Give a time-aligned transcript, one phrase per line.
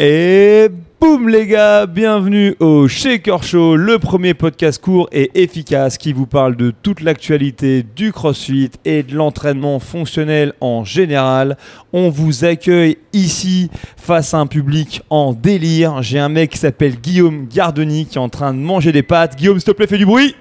[0.00, 0.66] Et
[1.00, 6.26] boum les gars, bienvenue au Shaker Show, le premier podcast court et efficace qui vous
[6.26, 11.56] parle de toute l'actualité du CrossFit et de l'entraînement fonctionnel en général.
[11.92, 16.02] On vous accueille ici face à un public en délire.
[16.02, 19.36] J'ai un mec qui s'appelle Guillaume Gardoni qui est en train de manger des pâtes.
[19.36, 20.34] Guillaume, s'il te plaît, fais du bruit.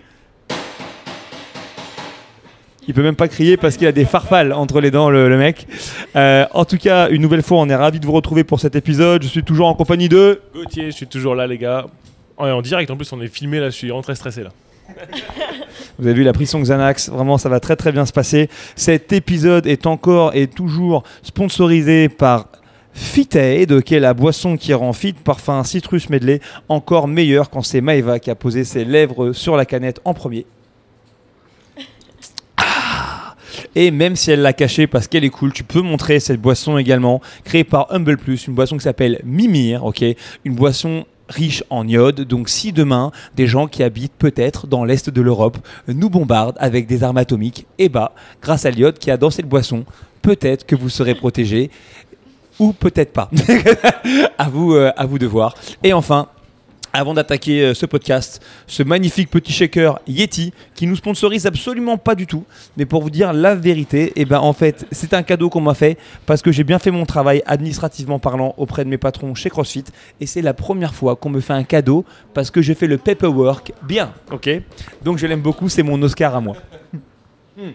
[2.88, 5.38] Il peut même pas crier parce qu'il a des farfales entre les dents, le, le
[5.38, 5.68] mec.
[6.16, 8.76] Euh, en tout cas, une nouvelle fois, on est ravis de vous retrouver pour cet
[8.76, 9.24] épisode.
[9.24, 10.42] Je suis toujours en compagnie de.
[10.54, 11.86] Gauthier, je suis toujours là, les gars.
[12.40, 14.50] Ouais, en direct, en plus, on est filmé là, je suis vraiment très stressé là.
[16.00, 18.50] Vous avez vu la prise son Xanax, vraiment ça va très très bien se passer.
[18.76, 22.48] Cet épisode est encore et toujours sponsorisé par
[22.94, 27.82] Fitaid, qui est la boisson qui rend fit, parfum citrus medley, encore meilleur quand c'est
[27.82, 30.46] Maeva qui a posé ses lèvres sur la canette en premier.
[32.58, 33.36] Ah
[33.76, 36.78] et même si elle l'a cachée parce qu'elle est cool, tu peux montrer cette boisson
[36.78, 40.04] également, créée par Humble Plus, une boisson qui s'appelle Mimir, ok,
[40.46, 42.22] une boisson riche en iode.
[42.22, 46.88] Donc si demain, des gens qui habitent peut-être dans l'est de l'Europe nous bombardent avec
[46.88, 49.86] des armes atomiques, et bah, grâce à l'iode qui a dans cette boisson,
[50.22, 51.70] peut-être que vous serez protégés
[52.60, 53.30] ou peut-être pas.
[54.38, 55.56] à euh, à vous de voir.
[55.84, 56.28] Et enfin.
[56.96, 62.14] Avant d'attaquer euh, ce podcast, ce magnifique petit shaker Yeti qui nous sponsorise absolument pas
[62.14, 62.46] du tout,
[62.78, 65.74] mais pour vous dire la vérité, et ben en fait c'est un cadeau qu'on m'a
[65.74, 69.50] fait parce que j'ai bien fait mon travail administrativement parlant auprès de mes patrons chez
[69.50, 69.86] CrossFit.
[70.22, 73.00] Et c'est la première fois qu'on me fait un cadeau parce que j'ai fait le
[73.00, 74.52] paperwork bien, ok?
[75.02, 76.58] Donc je l'aime beaucoup, c'est mon Oscar à moi.
[77.58, 77.72] Hmm.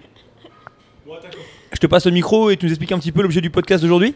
[1.73, 3.83] Je te passe le micro et tu nous expliques un petit peu l'objet du podcast
[3.83, 4.15] d'aujourd'hui?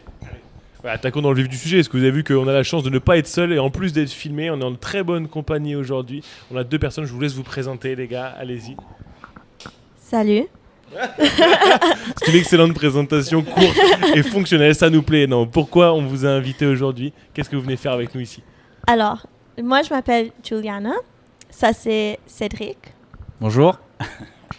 [0.91, 1.79] Attaquons dans le vif du sujet.
[1.79, 3.59] Est-ce que vous avez vu qu'on a la chance de ne pas être seul et
[3.59, 6.23] en plus d'être filmé, on est en très bonne compagnie aujourd'hui.
[6.51, 8.33] On a deux personnes, je vous laisse vous présenter, les gars.
[8.37, 8.75] Allez-y.
[9.97, 10.45] Salut.
[11.17, 13.77] C'est une excellente présentation, courte
[14.15, 14.75] et fonctionnelle.
[14.75, 15.25] Ça nous plaît.
[15.25, 17.13] Non, pourquoi on vous a invité aujourd'hui?
[17.33, 18.43] Qu'est-ce que vous venez faire avec nous ici?
[18.85, 19.25] Alors,
[19.61, 20.93] moi je m'appelle Juliana.
[21.49, 22.77] Ça c'est Cédric.
[23.39, 23.79] Bonjour.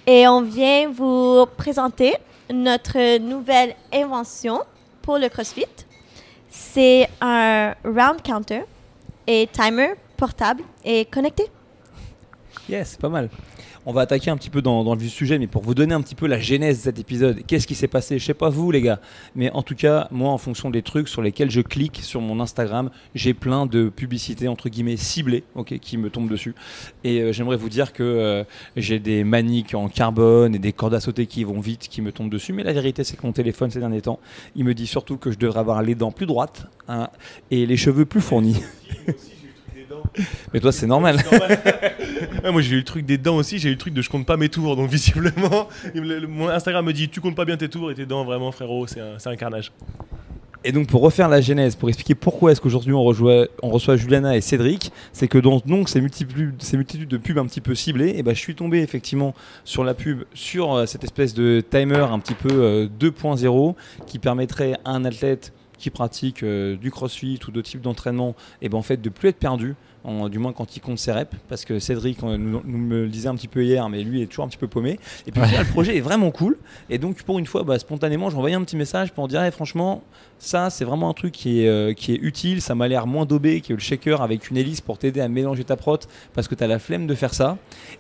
[0.07, 2.15] Et on vient vous présenter
[2.53, 4.61] notre nouvelle invention
[5.03, 5.67] pour le CrossFit.
[6.57, 8.63] C'est un round counter
[9.27, 11.51] et timer portable et connecté.
[12.69, 13.29] Yes, pas mal.
[13.87, 16.01] On va attaquer un petit peu dans, dans le sujet, mais pour vous donner un
[16.01, 18.19] petit peu la genèse de cet épisode, qu'est-ce qui s'est passé?
[18.19, 18.99] Je sais pas vous les gars,
[19.35, 22.41] mais en tout cas, moi en fonction des trucs sur lesquels je clique sur mon
[22.41, 26.55] Instagram, j'ai plein de publicités entre guillemets ciblées, ok, qui me tombent dessus.
[27.05, 28.45] Et euh, j'aimerais vous dire que euh,
[28.77, 32.11] j'ai des maniques en carbone et des cordes à sauter qui vont vite, qui me
[32.11, 32.55] tombent dessus.
[32.55, 34.19] Mais la vérité, c'est que mon téléphone ces derniers temps,
[34.57, 37.11] il me dit surtout que je devrais avoir les dents plus droites hein,
[37.51, 38.63] et les cheveux plus fournis.
[40.53, 41.19] Mais toi, c'est normal.
[42.45, 44.11] Ouais, moi j'ai eu le truc des dents aussi, j'ai eu le truc de je
[44.11, 45.69] compte pas mes tours, donc visiblement,
[46.29, 48.87] mon Instagram me dit tu comptes pas bien tes tours et tes dents, vraiment frérot,
[48.87, 49.73] c'est un, carnage.
[50.67, 54.41] Et donc pour refaire la genèse, pour expliquer pourquoi est-ce qu'aujourd'hui on, reçoit Juliana et
[54.41, 58.15] Cédric, c'est que dans donc, ces, multiples, ces multitudes de pubs un petit peu ciblées,
[58.17, 62.07] et ben, je suis tombé effectivement sur la pub, sur euh, cette espèce de timer
[62.11, 63.75] un petit peu euh, 2.0
[64.07, 68.71] qui permettrait à un athlète qui pratique euh, du crossfit ou d'autres types d'entraînement, et
[68.71, 69.75] ben, en fait de plus être perdu.
[70.05, 73.09] En- du moins quand il compte ses reps, parce que Cédric nous, nous me le
[73.09, 74.99] disait un petit peu hier, mais lui est toujours un petit peu paumé.
[75.27, 75.51] Et puis Ouais.
[75.51, 76.57] là, le projet est vraiment cool.
[76.91, 79.51] Et donc pour une fois, bah, spontanément, j'ai envoyé un petit message pour dire, Eh,
[79.51, 80.03] franchement,
[80.39, 82.61] ça, c'est vraiment un truc qui est, euh, qui est utile.
[82.61, 85.65] Ça m'a l'air moins daubé que le shaker avec une hélice pour t'aider à mélanger
[85.65, 85.99] ta prot
[86.35, 87.57] parce que tu as la flemme de faire ça.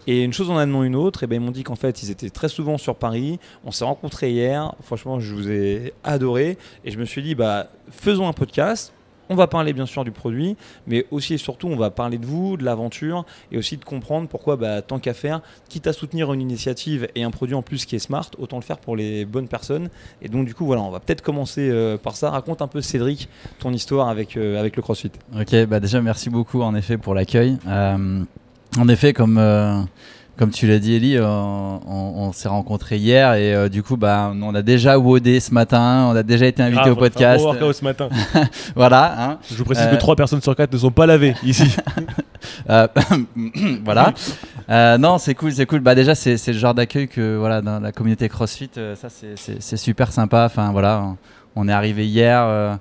[0.07, 2.11] Et une chose en amenant une autre, et ben, ils m'ont dit qu'en fait, ils
[2.11, 3.39] étaient très souvent sur Paris.
[3.65, 4.75] On s'est rencontrés hier.
[4.83, 6.59] Franchement, je vous ai adoré.
[6.85, 8.93] Et je me suis dit, bah, faisons un podcast.
[9.31, 12.27] On va parler bien sûr du produit, mais aussi et surtout on va parler de
[12.27, 16.33] vous, de l'aventure et aussi de comprendre pourquoi bah, tant qu'à faire, quitte à soutenir
[16.33, 19.25] une initiative et un produit en plus qui est smart, autant le faire pour les
[19.25, 19.89] bonnes personnes.
[20.23, 22.31] Et donc du coup voilà, on va peut-être commencer euh, par ça.
[22.31, 25.13] Raconte un peu Cédric ton histoire avec, euh, avec le CrossFit.
[25.39, 27.59] Ok, bah déjà merci beaucoup en effet pour l'accueil.
[27.67, 28.23] Euh,
[28.79, 29.39] en effet, comme,
[30.37, 31.79] comme tu l'as dit Ellie, euh, on,
[32.17, 36.09] on s'est rencontrés hier et euh, du coup bah, on a déjà wodé ce matin,
[36.11, 37.41] on a déjà été invité au podcast.
[37.45, 38.09] un bon workout ce matin.
[38.77, 39.15] voilà.
[39.31, 39.39] hein.
[39.51, 41.75] Je vous précise Euh, que 3 personnes sur 4 ne sont pas lavées ici.
[42.69, 42.89] Euh,
[43.85, 44.13] voilà.
[44.71, 45.81] Euh, non, c'est cool, c'est cool.
[45.81, 49.77] Bah déjà, c'est le genre d'accueil que voilà dans la communauté CrossFit, euh, ça c'est-
[49.77, 50.45] super sympa.
[50.47, 51.17] Enfin voilà, on,
[51.65, 52.75] on est arrivé hier, euh,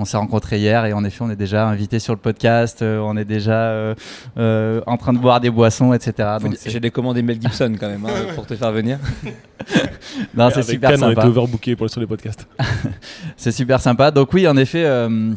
[0.00, 2.98] on s'est rencontrés hier et en effet, on est déjà invité sur le podcast, euh,
[3.00, 3.94] on est déjà euh,
[4.38, 6.28] euh, en train de boire des boissons, etc.
[6.66, 8.98] J'ai décommandé Mel Gibson quand même hein, pour te faire venir.
[10.34, 11.26] non, c'est Avec super on était sympa.
[11.26, 12.46] overbooké pour sur les podcasts.
[13.36, 14.10] C'est super sympa.
[14.10, 15.32] Donc oui, en effet, euh,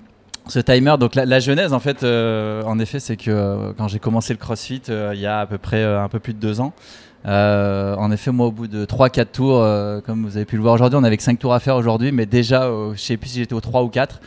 [0.48, 3.88] ce timer, donc la, la genèse, en fait, euh, en effet, c'est que euh, quand
[3.88, 6.34] j'ai commencé le CrossFit, euh, il y a à peu près euh, un peu plus
[6.34, 6.74] de deux ans.
[7.26, 10.62] euh, en effet, moi, au bout de 3-4 tours, euh, comme vous avez pu le
[10.62, 13.16] voir aujourd'hui, on avait que 5 tours à faire aujourd'hui, mais déjà, euh, je sais
[13.18, 14.20] plus si j'étais au 3 ou 4,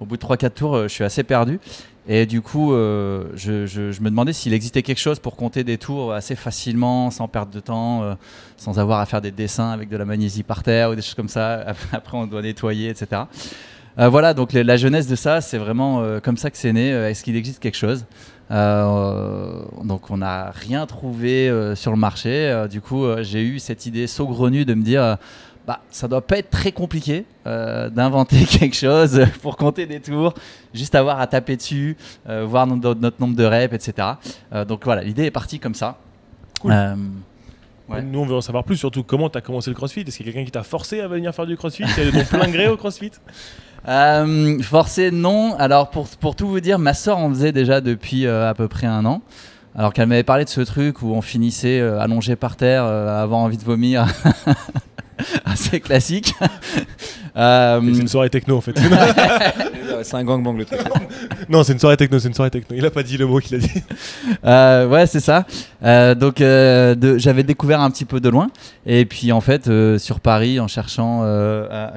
[0.00, 1.60] au bout de 3-4 tours, je suis assez perdu.
[2.06, 6.12] Et du coup, je, je, me demandais s'il existait quelque chose pour compter des tours
[6.12, 8.18] assez facilement, sans perdre de temps,
[8.58, 11.14] sans avoir à faire des dessins avec de la magnésie par terre ou des choses
[11.14, 11.64] comme ça.
[11.92, 13.22] Après, on doit nettoyer, etc.
[13.96, 16.90] voilà, donc la jeunesse de ça, c'est vraiment comme ça que c'est né.
[16.90, 18.04] Est-ce qu'il existe quelque chose?
[18.50, 22.48] Euh, donc on n'a rien trouvé euh, sur le marché.
[22.48, 25.16] Euh, du coup, j'ai eu cette idée saugrenue de me dire,
[25.66, 30.34] bah, ça doit pas être très compliqué d'inventer quelque chose pour compter des tours,
[30.72, 31.96] juste avoir à taper dessus,
[32.26, 34.08] voir notre, notre, nombre de reps, etc.
[34.68, 35.98] donc voilà, l'idée est partie comme ça.
[38.02, 40.00] Nous, on veut en savoir plus, surtout comment tu as commencé le crossfit.
[40.00, 41.84] Est-ce qu'il y a quelqu'un qui t'a forcé à venir faire du crossfit?
[41.94, 43.12] Tu ton plein gré au crossfit?
[43.86, 45.54] Euh, forcé, non.
[45.58, 48.66] Alors, pour, pour, tout vous dire, ma soeur en faisait déjà depuis euh, à peu
[48.66, 49.20] près un an.
[49.74, 53.40] Alors qu'elle m'avait parlé de ce truc où on finissait euh, allongé par terre, avoir
[53.40, 54.06] envie de vomir.
[55.44, 56.34] Assez classique.
[57.34, 58.78] c'est une soirée techno en fait.
[60.02, 60.80] c'est un gangbang le truc.
[61.48, 62.76] non, c'est une soirée techno, c'est une soirée techno.
[62.76, 63.82] Il a pas dit le mot qu'il a dit.
[64.44, 65.46] Euh, ouais, c'est ça.
[65.82, 68.48] Euh, donc, euh, j'avais découvert un petit peu de loin.
[68.86, 71.20] Et puis, en fait, sur Paris, en cherchant,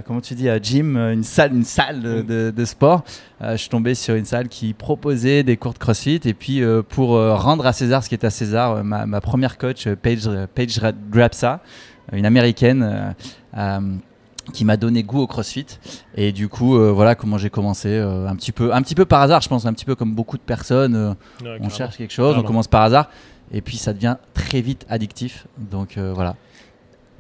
[0.06, 3.04] comment tu dis, à gym, une salle, une salle de, sport,
[3.42, 6.22] je suis tombé sur une salle qui proposait des cours de CrossFit.
[6.26, 10.30] Et puis, pour rendre à César ce qui est à César, ma, première coach, Paige,
[10.54, 10.80] Paige
[11.12, 11.62] Grabsa,
[12.12, 13.16] une américaine
[14.54, 15.66] qui m'a donné goût au CrossFit.
[16.16, 19.06] Et du coup euh, voilà comment j'ai commencé euh, un petit peu un petit peu
[19.06, 22.14] par hasard je pense un petit peu comme beaucoup de personnes euh, on cherche quelque
[22.14, 23.10] chose on commence par hasard.
[23.52, 25.48] Et puis ça devient très vite addictif.
[25.58, 26.36] Donc voilà.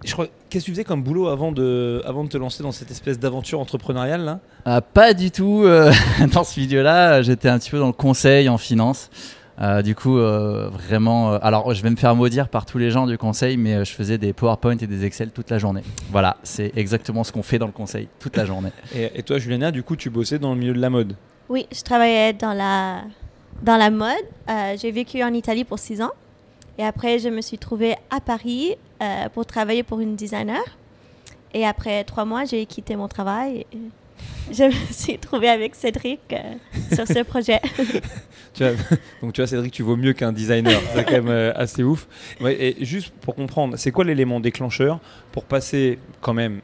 [0.04, 2.74] Je crois qu'est-ce que tu faisais comme boulot avant de avant de te lancer dans
[2.74, 4.81] cette espèce d'aventure entrepreneuriale là?
[4.81, 5.63] Pas du tout
[6.33, 9.10] dans ce milieu là j'étais un petit peu dans le conseil en finance
[9.59, 12.92] euh, du coup, euh, vraiment, euh, alors je vais me faire maudire par tous les
[12.92, 15.81] gens du conseil, mais je faisais des PowerPoint et des Excel toute la journée.
[16.12, 18.69] Voilà, c'est exactement ce qu'on fait dans le conseil toute la journée.
[18.95, 21.15] Et, toi, Juliana, du coup, tu bossais dans le milieu de la mode?
[21.50, 23.01] Oui, je travaillais dans la,
[23.63, 24.13] dans la mode.
[24.80, 26.12] J'ai vécu en Italie pour six ans.
[26.77, 28.75] Et après, je me suis trouvée à Paris
[29.33, 30.62] pour travailler pour une designer.
[31.54, 33.65] Et après trois mois, j'ai quitté mon travail.
[33.74, 33.77] Et
[34.52, 37.60] je me suis trouvée avec Cédric euh, sur ce projet.
[39.22, 40.80] donc tu vois Cédric, tu vaux mieux qu'un designer.
[40.94, 42.08] C'est quand même euh, assez ouf.
[42.46, 45.00] et juste pour comprendre, c'est quoi l'élément déclencheur
[45.31, 46.62] pour passer quand même,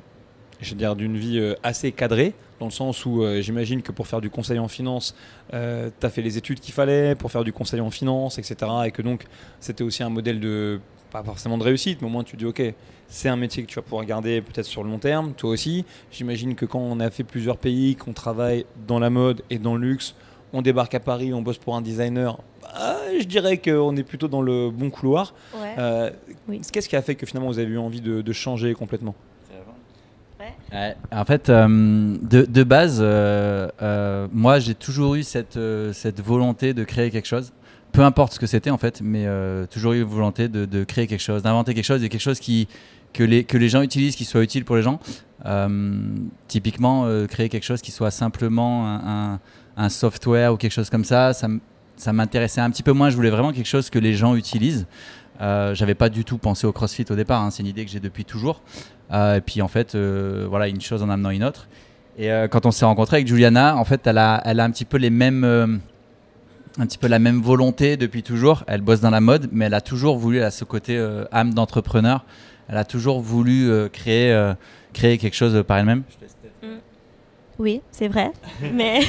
[0.62, 4.08] je veux dire, d'une vie euh, assez cadrée, dans le sens où j'imagine que pour
[4.08, 5.16] faire du conseil en finance,
[5.52, 8.56] tu as fait les études qu'il fallait pour faire du conseil en finance, etc.
[8.86, 9.26] Et que donc
[9.60, 10.80] c'était aussi un modèle de,
[11.14, 12.62] pas forcément de réussite, mais au moins tu dis, ok,
[13.08, 15.86] c'est un métier que tu vas pouvoir garder peut-être sur le long terme, toi aussi.
[16.12, 19.76] J'imagine que quand on a fait plusieurs pays, qu'on travaille dans la mode et dans
[19.76, 20.16] le luxe,
[20.54, 24.28] on débarque à Paris, on bosse pour un designer, bah, je dirais qu'on est plutôt
[24.28, 25.36] dans le bon couloir.
[25.78, 26.10] Euh,
[26.72, 29.16] qu'est-ce qui a fait que finalement vous avez eu envie de, changer complètement?
[31.12, 35.60] En fait, euh, de, base, euh, moi j'ai toujours eu cette,
[35.94, 37.54] cette volonté de créer quelque chose
[37.94, 39.26] peu importe ce que c'était en fait, mais
[39.72, 42.68] toujours eu volonté de, créer quelque chose, d'inventer quelque chose et quelque chose qui,
[43.14, 45.00] que les, que les gens utilisent, qui soit utile pour les gens.
[45.46, 46.00] Euh,
[46.48, 49.40] typiquement, euh, créer quelque chose qui soit simplement un,
[49.78, 51.48] un, software ou quelque chose comme ça, ça,
[51.96, 53.10] ça m'intéressait un petit peu moins.
[53.10, 54.88] Je voulais vraiment quelque chose que les gens utilisent.
[55.42, 57.42] Euh, J'avais pas du tout pensé au CrossFit au départ.
[57.42, 57.52] Hein.
[57.52, 58.62] C'est une idée que j'ai depuis toujours.
[59.12, 61.68] Euh, et puis en fait, voilà, une chose en amenant une autre.
[62.18, 64.86] Et quand on s'est rencontré avec Juliana, en fait, elle a, elle a un petit
[64.86, 65.82] peu les mêmes
[66.78, 68.64] un petit peu la même volonté depuis toujours.
[68.68, 70.98] Elle bosse dans la mode, mais elle a toujours voulu, à ce côté
[71.32, 72.26] âme d'entrepreneur,
[72.70, 74.54] elle a toujours voulu euh, créer, euh,
[74.94, 76.04] créer quelque chose par elle-même.
[76.62, 76.68] Mm.
[77.60, 78.32] Oui, c'est vrai.
[78.74, 79.02] Mais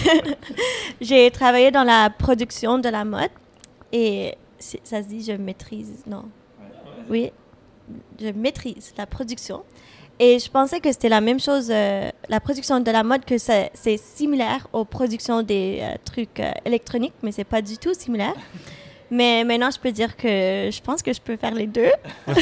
[1.00, 3.30] j'ai travaillé dans la production de la mode
[3.92, 6.24] et ça se dit je maîtrise, non.
[7.08, 7.32] Oui,
[8.20, 9.62] je maîtrise la production.
[10.18, 13.37] Et je pensais que c'était la même chose, euh, la production de la mode, que
[13.38, 18.35] c'est similaire aux productions des trucs électroniques, mais c'est pas du tout similaire.
[19.11, 20.26] Mais maintenant, je peux dire que
[20.73, 21.92] je pense que je peux faire les deux.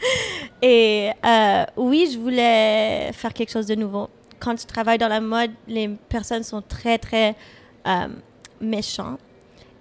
[0.62, 4.08] Et euh, oui, je voulais faire quelque chose de nouveau.
[4.38, 7.34] Quand tu travailles dans la mode, les personnes sont très, très
[7.86, 8.08] euh,
[8.60, 9.20] méchantes.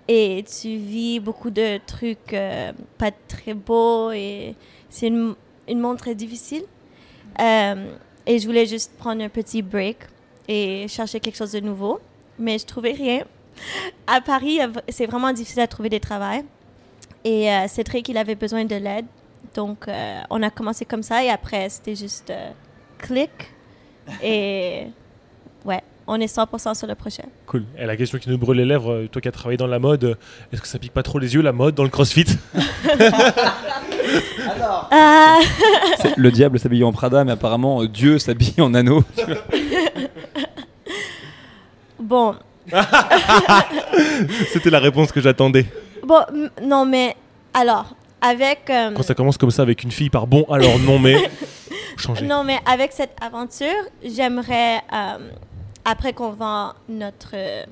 [0.08, 4.12] Et tu vis beaucoup de trucs euh, pas très beaux.
[4.12, 4.56] Et
[4.90, 5.36] c'est une,
[5.68, 6.64] une monde très difficile.
[7.40, 9.98] Et je voulais juste prendre un petit break
[10.48, 12.00] et chercher quelque chose de nouveau.
[12.38, 13.24] Mais je trouvais rien.
[14.08, 16.44] À Paris, c'est vraiment difficile à trouver des travaux.
[17.24, 19.06] Et Cédric, il avait besoin de l'aide.
[19.56, 22.52] Donc, euh, on a commencé comme ça et après, c'était juste euh,
[22.98, 23.32] clic.
[24.22, 24.88] Et
[26.08, 27.24] on est 100% sur le projet.
[27.48, 27.64] Cool.
[27.78, 29.80] Et la question qui nous brûle les lèvres, euh, toi qui as travaillé dans la
[29.80, 30.18] mode,
[30.54, 32.26] est-ce que ça pique pas trop les yeux, la mode, dans le crossfit
[34.56, 34.90] Alors.
[36.18, 39.04] le diable s'habille en Prada, mais apparemment Dieu s'habille en anneau.
[42.00, 42.36] bon,
[44.52, 45.66] C'était la réponse que j'attendais.
[46.04, 46.22] bon,
[46.64, 47.16] non, mais
[47.54, 48.70] alors, avec.
[48.70, 51.30] euh, Quand ça commence comme ça avec une fille par bon, alors non mais.
[51.98, 52.26] Changer.
[52.26, 53.68] Non, mais avec cette aventure,
[54.04, 55.18] j'aimerais, euh,
[55.86, 57.64] après qu'on vend notre euh,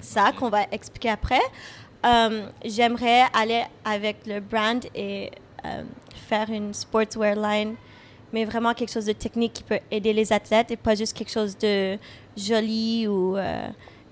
[0.00, 1.40] sac, on va expliquer après,
[2.04, 5.30] euh, j'aimerais aller avec le brand et
[5.64, 5.82] euh,
[6.28, 7.74] faire une sportswear line,
[8.32, 11.32] mais vraiment quelque chose de technique qui peut aider les athlètes et pas juste quelque
[11.32, 11.98] chose de
[12.36, 13.36] joli ou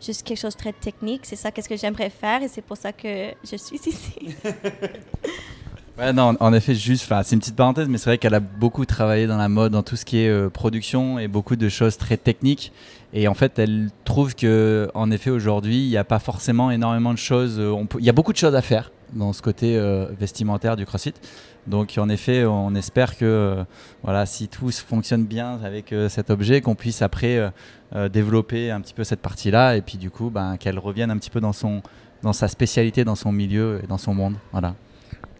[0.00, 1.22] juste quelque chose de très technique.
[1.24, 4.36] C'est ça qu'est-ce que j'aimerais faire et c'est pour ça que je suis ici.
[6.00, 9.26] Ouais, en effet, juste, c'est une petite parenthèse, mais c'est vrai qu'elle a beaucoup travaillé
[9.26, 12.16] dans la mode, dans tout ce qui est euh, production et beaucoup de choses très
[12.16, 12.72] techniques.
[13.12, 17.12] Et en fait, elle trouve que, en effet, aujourd'hui, il n'y a pas forcément énormément
[17.12, 17.56] de choses.
[17.58, 20.86] euh, Il y a beaucoup de choses à faire dans ce côté euh, vestimentaire du
[20.86, 21.12] CrossFit.
[21.66, 23.62] Donc, en effet, on espère que,
[24.02, 27.52] voilà, si tout fonctionne bien avec cet objet, qu'on puisse après
[28.10, 31.28] développer un petit peu cette partie-là, et puis du coup, ben, qu'elle revienne un petit
[31.28, 31.82] peu dans son,
[32.22, 34.36] dans sa spécialité, dans son milieu et dans son monde.
[34.52, 34.74] Voilà.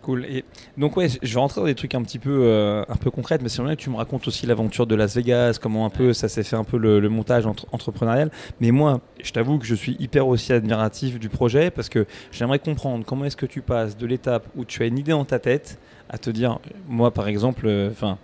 [0.02, 0.25] Cool.
[0.25, 0.45] Et
[0.78, 3.38] donc ouais, je vais rentrer dans des trucs un petit peu, euh, un peu concrets,
[3.42, 6.14] mais c'est vrai que tu me racontes aussi l'aventure de Las Vegas, comment un peu
[6.14, 8.30] ça s'est fait un peu le, le montage entre- entrepreneurial.
[8.61, 12.59] Mais moi, je t'avoue que je suis hyper aussi admiratif du projet parce que j'aimerais
[12.61, 15.38] comprendre comment est-ce que tu passes de l'étape où tu as une idée dans ta
[15.38, 15.78] tête
[16.09, 18.16] à te dire, moi par exemple, euh, enfin.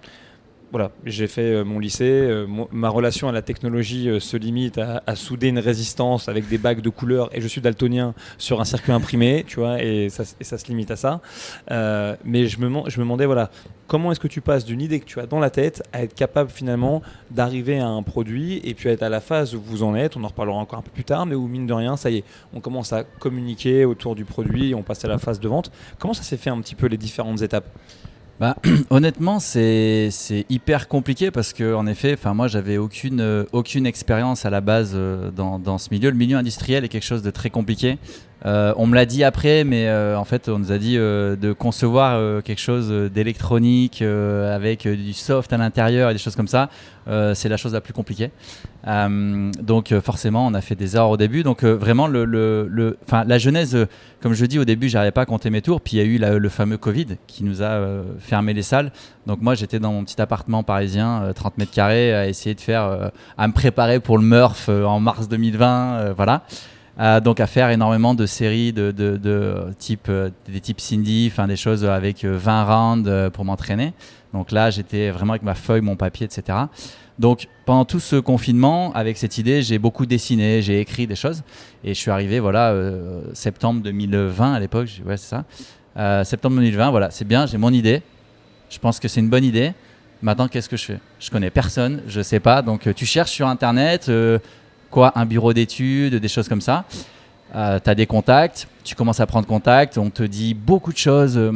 [0.72, 4.78] Voilà, j'ai fait euh, mon lycée, euh, ma relation à la technologie euh, se limite
[4.78, 8.64] à, souder une résistance avec des bagues de couleurs et je suis daltonien sur un
[8.64, 11.20] circuit imprimé, tu vois, et ça, se limite à ça.
[12.24, 13.50] Mais je me, je me demandais, voilà,
[13.86, 16.14] comment est-ce que tu passes d'une idée que tu as dans la tête à être
[16.14, 19.84] capable finalement d'arriver à un produit et puis à être à la phase où vous
[19.84, 21.96] en êtes, on en reparlera encore un peu plus tard, mais où mine de rien,
[21.96, 25.38] ça y est, on commence à communiquer autour du produit, on passe à la phase
[25.38, 25.70] de vente.
[25.98, 27.68] Comment ça s'est fait un petit peu les différentes étapes?
[28.38, 28.56] Bah,
[28.90, 30.10] honnêtement, c'est
[30.50, 33.44] hyper compliqué parce que, en effet, enfin moi, j'avais aucune euh,
[33.84, 36.10] expérience à la base euh, dans ce milieu.
[36.10, 37.98] Le milieu industriel est quelque chose de très compliqué.
[38.46, 41.34] Euh, on me l'a dit après, mais euh, en fait, on nous a dit euh,
[41.36, 46.68] de concevoir quelque chose d'électronique avec du soft à l'intérieur et des choses comme ça.
[47.34, 48.30] C'est la chose la plus compliquée.
[48.84, 51.42] Donc, forcément, on a fait des erreurs au début.
[51.42, 53.86] Donc, vraiment, la genèse,
[54.20, 55.80] comme je dis au début, j'arrivais pas à compter mes tours.
[55.80, 57.80] Puis il y a eu le fameux Covid qui nous a
[58.18, 58.90] fermé les salles.
[59.26, 62.60] Donc moi, j'étais dans mon petit appartement parisien, euh, 30 mètres carrés, à essayer de
[62.60, 66.42] faire, à me préparer pour le Murph en mars 2020, euh, voilà.
[66.98, 71.56] Euh, donc à faire énormément de séries de, type, euh, des types Cindy, enfin des
[71.56, 73.92] choses avec euh, 20 rounds euh, pour m'entraîner.
[74.32, 76.58] Donc là, j'étais vraiment avec ma feuille, mon papier, etc.
[77.18, 81.42] Donc pendant tout ce confinement, avec cette idée, j'ai beaucoup dessiné, j'ai écrit des choses.
[81.84, 85.44] Et je suis arrivé, voilà, euh, septembre 2020 à l'époque, ouais, c'est ça.
[85.96, 88.02] Euh, septembre 2020, voilà, c'est bien, j'ai mon idée.
[88.68, 89.72] Je pense que c'est une bonne idée.
[90.22, 90.98] Maintenant, qu'est-ce que je fais?
[91.20, 92.62] Je connais personne, je sais pas.
[92.62, 94.38] Donc, euh, tu cherches sur Internet, euh,
[94.90, 96.84] quoi, un bureau d'études, des choses comme ça.
[97.52, 101.36] tu as des contacts, tu commences à prendre contact, on te dit beaucoup de choses.
[101.36, 101.52] euh,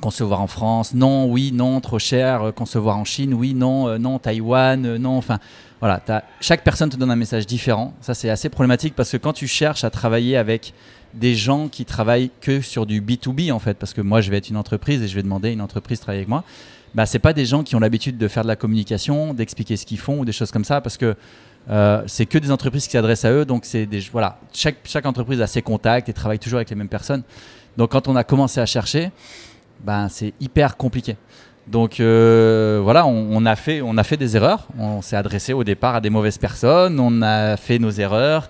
[0.00, 2.42] concevoir en France, non, oui, non, trop cher.
[2.42, 5.16] euh, concevoir en Chine, oui, non, euh, non, Taïwan, euh, non.
[5.16, 5.38] Enfin,
[5.80, 6.00] voilà,
[6.40, 7.94] chaque personne te donne un message différent.
[8.00, 10.74] Ça, c'est assez problématique parce que quand tu cherches à travailler avec
[11.14, 14.36] des gens qui travaillent que sur du B2B, en fait, parce que moi, je vais
[14.36, 16.44] être une entreprise et je vais demander à une entreprise de travailler avec moi,
[16.94, 19.86] bah, c'est pas des gens qui ont l'habitude de faire de la communication, d'expliquer ce
[19.86, 21.16] qu'ils font ou des choses comme ça, parce que
[21.68, 23.44] euh, c'est que des entreprises qui s'adressent à eux.
[23.44, 26.76] Donc, c'est des, voilà, chaque, chaque entreprise a ses contacts et travaille toujours avec les
[26.76, 27.22] mêmes personnes.
[27.76, 29.10] Donc, quand on a commencé à chercher,
[29.84, 31.16] ben, c'est hyper compliqué.
[31.66, 34.66] Donc euh, voilà, on, a fait, on a fait des erreurs.
[34.78, 36.98] On s'est adressé au départ à des mauvaises personnes.
[36.98, 38.48] On a fait nos erreurs.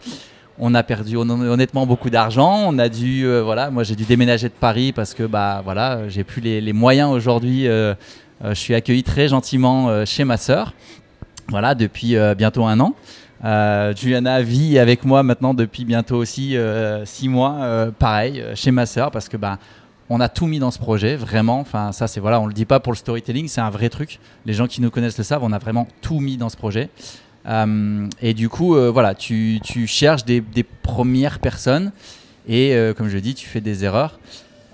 [0.59, 2.62] On a perdu hon- honnêtement beaucoup d'argent.
[2.67, 6.09] On a dû, euh, voilà, moi j'ai dû déménager de Paris parce que bah voilà,
[6.09, 7.64] j'ai plus les, moyens aujourd'hui.
[7.64, 10.73] je suis accueilli très gentiment chez ma sœur.
[11.50, 12.95] Voilà, depuis euh, bientôt un an.
[13.45, 18.71] Euh, Juliana vit avec moi maintenant depuis bientôt aussi euh, six mois, euh, pareil, chez
[18.71, 19.59] ma sœur, parce que bah,
[20.09, 21.61] on a tout mis dans ce projet, vraiment.
[21.61, 24.19] Enfin, ça, c'est voilà, on le dit pas pour le storytelling, c'est un vrai truc.
[24.47, 26.88] Les gens qui nous connaissent le savent, on a vraiment tout mis dans ce projet.
[28.21, 31.90] Et du coup, voilà, tu, tu cherches des, des premières personnes
[32.47, 34.21] et, comme je dis, tu fais des erreurs.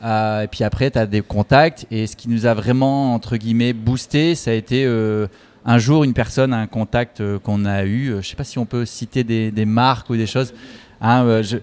[0.02, 1.86] Et puis après, tu as des contacts.
[1.90, 4.84] Et ce qui nous a vraiment, entre guillemets, boosté, ça a été
[5.66, 8.12] un jour une personne, un contact euh, qu'on a eu.
[8.12, 10.54] Euh, je sais pas si on peut citer des, des marques ou des choses.
[11.00, 11.58] Hein, je,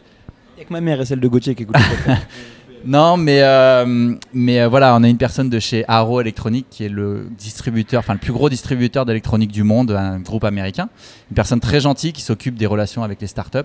[0.55, 1.87] Il y a que ma mère et celle de Gauthier qui podcast.
[2.85, 6.83] non, mais, euh, mais euh, voilà, on a une personne de chez Arrow Electronic qui
[6.83, 10.89] est le distributeur, enfin le plus gros distributeur d'électronique du monde, un groupe américain.
[11.31, 13.59] Une personne très gentille qui s'occupe des relations avec les startups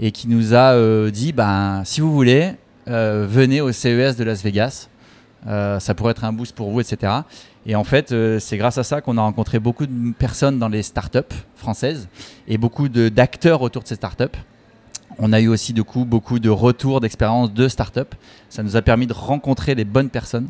[0.00, 2.52] et qui nous a euh, dit ben, si vous voulez,
[2.86, 4.88] venez au CES de Las Vegas.
[5.46, 7.12] Ça pourrait être un boost pour vous, etc.
[7.66, 10.68] Et en fait, euh, c'est grâce à ça qu'on a rencontré beaucoup de personnes dans
[10.68, 11.18] les startups
[11.54, 12.08] françaises
[12.48, 14.36] et beaucoup de- d'acteurs autour de ces startups.
[15.18, 18.00] On a eu aussi du coup beaucoup de retours d'expérience de startups.
[18.48, 20.48] Ça nous a permis de rencontrer les bonnes personnes.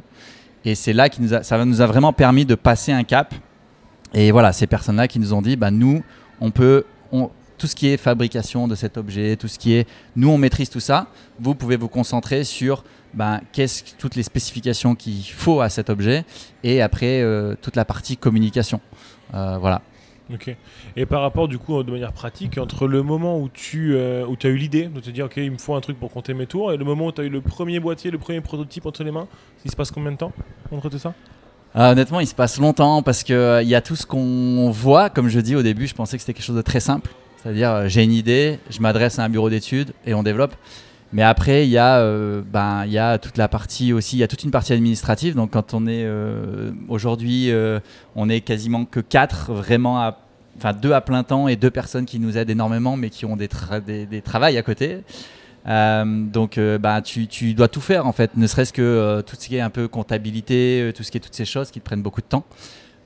[0.65, 3.35] Et c'est là a, ça nous a vraiment permis de passer un cap.
[4.15, 6.03] Et voilà, ces personnes-là qui nous ont dit, bah, nous,
[6.41, 6.85] on peut,
[7.59, 10.71] tout ce qui est fabrication de cet objet, tout ce qui est, nous, on maîtrise
[10.71, 11.09] tout ça.
[11.41, 16.25] Vous pouvez vous concentrer sur ben, qu'est-ce, toutes les spécifications qu'il faut à cet objet
[16.65, 18.81] et après euh, toute la partie communication.
[19.35, 19.83] Euh, voilà.
[20.33, 20.55] Ok.
[20.97, 24.37] Et par rapport, du coup, de manière pratique, entre le moment où tu euh, où
[24.43, 26.47] as eu l'idée de te dire, OK, il me faut un truc pour compter mes
[26.47, 29.05] tours, et le moment où tu as eu le premier boîtier, le premier prototype entre
[29.05, 29.27] les mains,
[29.65, 30.33] il se passe combien de temps
[30.71, 31.13] entre tout ça?
[31.77, 35.11] Euh, honnêtement, il se passe longtemps parce qu'il il y a tout ce qu'on voit.
[35.11, 37.11] Comme je dis au début, je pensais que c'était quelque chose de très simple.
[37.43, 40.55] C'est-à-dire, euh, j'ai une idée, je m'adresse à un bureau d'études et on développe.
[41.13, 44.21] Mais après, il y, a, euh, ben, il y a toute la partie aussi, il
[44.21, 45.35] y a toute une partie administrative.
[45.35, 47.81] Donc, quand on est euh, aujourd'hui, euh,
[48.17, 50.15] on est quasiment que quatre vraiment.
[50.57, 53.37] Enfin, deux à plein temps et deux personnes qui nous aident énormément, mais qui ont
[53.37, 54.99] des, tra- travails à côté.
[55.67, 59.61] Donc, bah, tu, dois tout faire en fait, ne serait-ce que tout ce qui est
[59.61, 62.27] un peu comptabilité, tout ce qui est toutes ces choses qui te prennent beaucoup de
[62.27, 62.45] temps.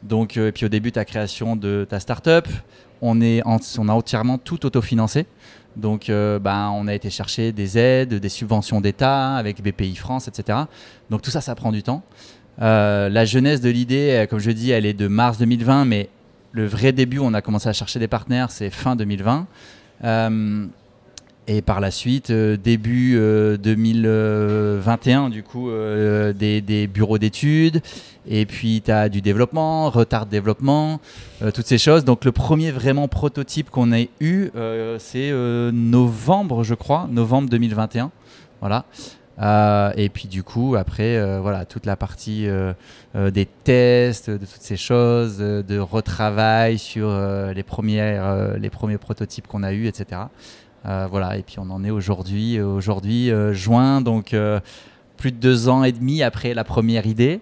[0.03, 2.49] Donc, et puis au début, ta création de ta startup,
[3.01, 5.27] on, on a entièrement tout autofinancé.
[5.77, 10.27] Donc, euh, bah, on a été chercher des aides, des subventions d'État avec BPI France,
[10.29, 10.61] etc.
[11.11, 12.03] Donc, tout ça, ça prend du temps.
[12.63, 16.09] Euh, la jeunesse de l'idée, euh, comme je dis, elle est de mars 2020, mais
[16.53, 19.47] le vrai début, on a commencé à chercher des partenaires, c'est fin 2020.
[20.05, 20.67] Euh,
[21.49, 27.83] et par la suite, euh, début euh, 2021, du coup, euh, des, des bureaux d'études.
[28.29, 31.01] Et puis, tu as du développement, retard de développement,
[31.43, 32.05] euh, toutes ces choses.
[32.05, 37.49] Donc, le premier vraiment prototype qu'on ait eu, euh, c'est euh, novembre, je crois, novembre
[37.49, 38.11] 2021.
[38.61, 38.85] Voilà.
[39.97, 42.49] Et puis, du coup, après, voilà, toute la partie
[43.15, 47.11] des tests, de toutes ces choses, de retravail sur
[47.55, 50.23] les, premières, les premiers prototypes qu'on a eus, etc.
[50.87, 54.61] Euh, voilà, et puis on en est aujourd'hui, aujourd'hui euh, juin, donc euh,
[55.17, 57.41] plus de deux ans et demi après la première idée.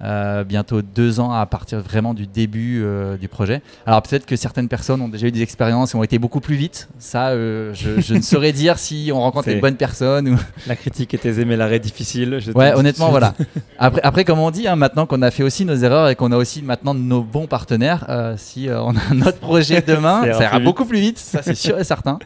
[0.00, 3.62] Euh, bientôt deux ans à partir vraiment du début euh, du projet.
[3.84, 6.54] Alors peut-être que certaines personnes ont déjà eu des expériences et ont été beaucoup plus
[6.54, 6.88] vite.
[7.00, 10.28] Ça, euh, je, je ne saurais dire si on rencontre les bonnes personnes.
[10.28, 10.36] Ou...
[10.68, 12.38] La critique aisée, mais l'arrêt difficile.
[12.38, 13.34] je Ouais, honnêtement, voilà.
[13.80, 16.30] Après, après, comme on dit, hein, maintenant qu'on a fait aussi nos erreurs et qu'on
[16.30, 20.84] a aussi maintenant nos bons partenaires, si on a notre projet demain, Ça ira beaucoup
[20.84, 22.18] plus vite, ça c'est sûr et certain.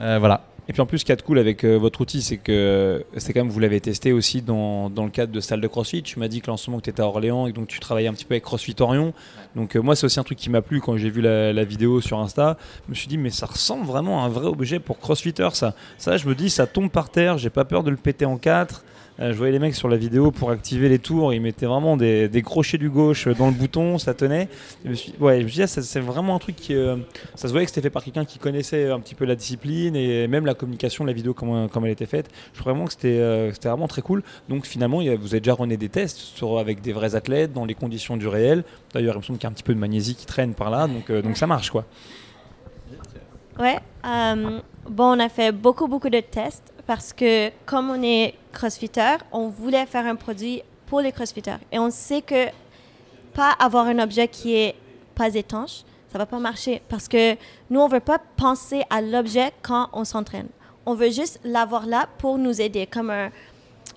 [0.00, 0.42] Euh, voilà.
[0.68, 2.38] Et puis en plus, ce qu'il y a de cool avec euh, votre outil, c'est
[2.38, 5.68] que c'est quand même, vous l'avez testé aussi dans, dans le cadre de salle de
[5.68, 6.02] CrossFit.
[6.02, 8.12] Tu m'as dit que lancement que tu étais à Orléans et donc tu travaillais un
[8.12, 9.14] petit peu avec CrossFit Orion.
[9.54, 11.62] Donc euh, moi, c'est aussi un truc qui m'a plu quand j'ai vu la, la
[11.62, 12.56] vidéo sur Insta.
[12.86, 15.74] Je me suis dit, mais ça ressemble vraiment à un vrai objet pour CrossFitter, ça.
[15.98, 18.36] Ça, je me dis, ça tombe par terre, j'ai pas peur de le péter en
[18.36, 18.82] quatre.
[19.18, 21.96] Euh, je voyais les mecs sur la vidéo pour activer les tours, ils mettaient vraiment
[21.96, 24.48] des, crochets du gauche dans le bouton, ça tenait.
[24.84, 26.96] Je me suis, ouais, je me suis dit, ah, c'est vraiment un truc qui, euh,
[27.34, 29.96] ça se voyait que c'était fait par quelqu'un qui connaissait un petit peu la discipline
[29.96, 32.28] et même la communication, la vidéo, comment elle était faite.
[32.52, 34.22] Je trouvais vraiment que c'était euh, vraiment très cool.
[34.48, 38.16] Donc finalement, vous avez déjà rené des tests avec des vrais athlètes dans les conditions
[38.16, 38.64] du réel.
[38.92, 40.70] D'ailleurs, il me semble qu'il y a un petit peu de magnésie qui traîne par
[40.70, 41.84] là, donc, donc ça marche quoi.
[43.58, 43.78] Ouais.
[44.04, 49.48] bon, on a fait beaucoup, beaucoup de tests parce que comme on est crossfitter, on
[49.48, 51.58] voulait faire un produit pour les crossfitters.
[51.72, 52.46] Et on sait que
[53.34, 54.74] pas avoir un objet qui est
[55.14, 57.34] pas étanche, ça va pas marcher parce que
[57.68, 60.48] nous, on veut pas penser à l'objet quand on s'entraîne.
[60.86, 63.30] On veut juste l'avoir là pour nous aider, comme un,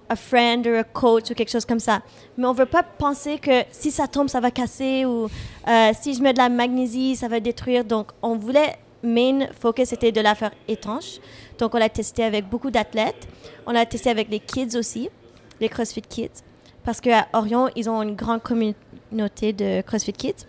[0.09, 2.01] un friend ou un coach ou quelque chose comme ça.
[2.37, 5.29] Mais on veut pas penser que si ça tombe, ça va casser ou
[5.67, 7.85] euh, si je mets de la magnésie, ça va détruire.
[7.85, 11.19] Donc, on voulait, main focus était de la faire étanche.
[11.59, 13.27] Donc, on l'a testé avec beaucoup d'athlètes.
[13.67, 15.09] On l'a testé avec les kids aussi,
[15.59, 16.41] les CrossFit Kids.
[16.83, 20.45] Parce qu'à Orion, ils ont une grande communauté de CrossFit Kids.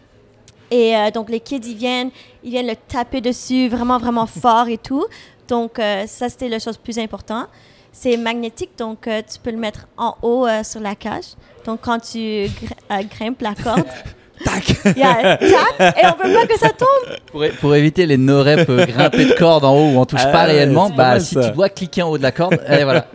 [0.71, 2.11] Et euh, donc, les kids, ils viennent,
[2.45, 5.05] ils viennent le taper dessus vraiment, vraiment fort et tout.
[5.49, 7.49] Donc, euh, ça, c'était la chose plus importante.
[7.93, 11.25] C'est magnétique, donc euh, tu peux le mettre en haut sur la cage.
[11.65, 13.85] Donc, quand tu gr- grimpes la corde,
[14.45, 17.51] Tac il y a un tac, et on veut pas que ça tombe.
[17.61, 20.45] Pour, éviter les no-reps euh, grimper de corde en haut où on touche Ah pas
[20.45, 21.49] réellement, bah mal, si ça.
[21.49, 23.07] tu dois cliquer en haut de la corde, et voilà.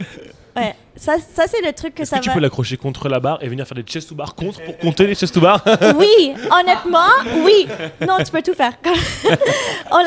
[0.56, 2.36] Ouais, ça, ça c'est le truc que Est-ce ça que tu va.
[2.36, 5.06] peux l'accrocher contre la barre et venir faire des chest to bar contre pour compter
[5.06, 5.62] les chest to bar
[5.98, 7.12] Oui, honnêtement,
[7.44, 7.68] oui.
[8.00, 8.74] Non, tu peux tout faire.
[9.92, 9.98] on,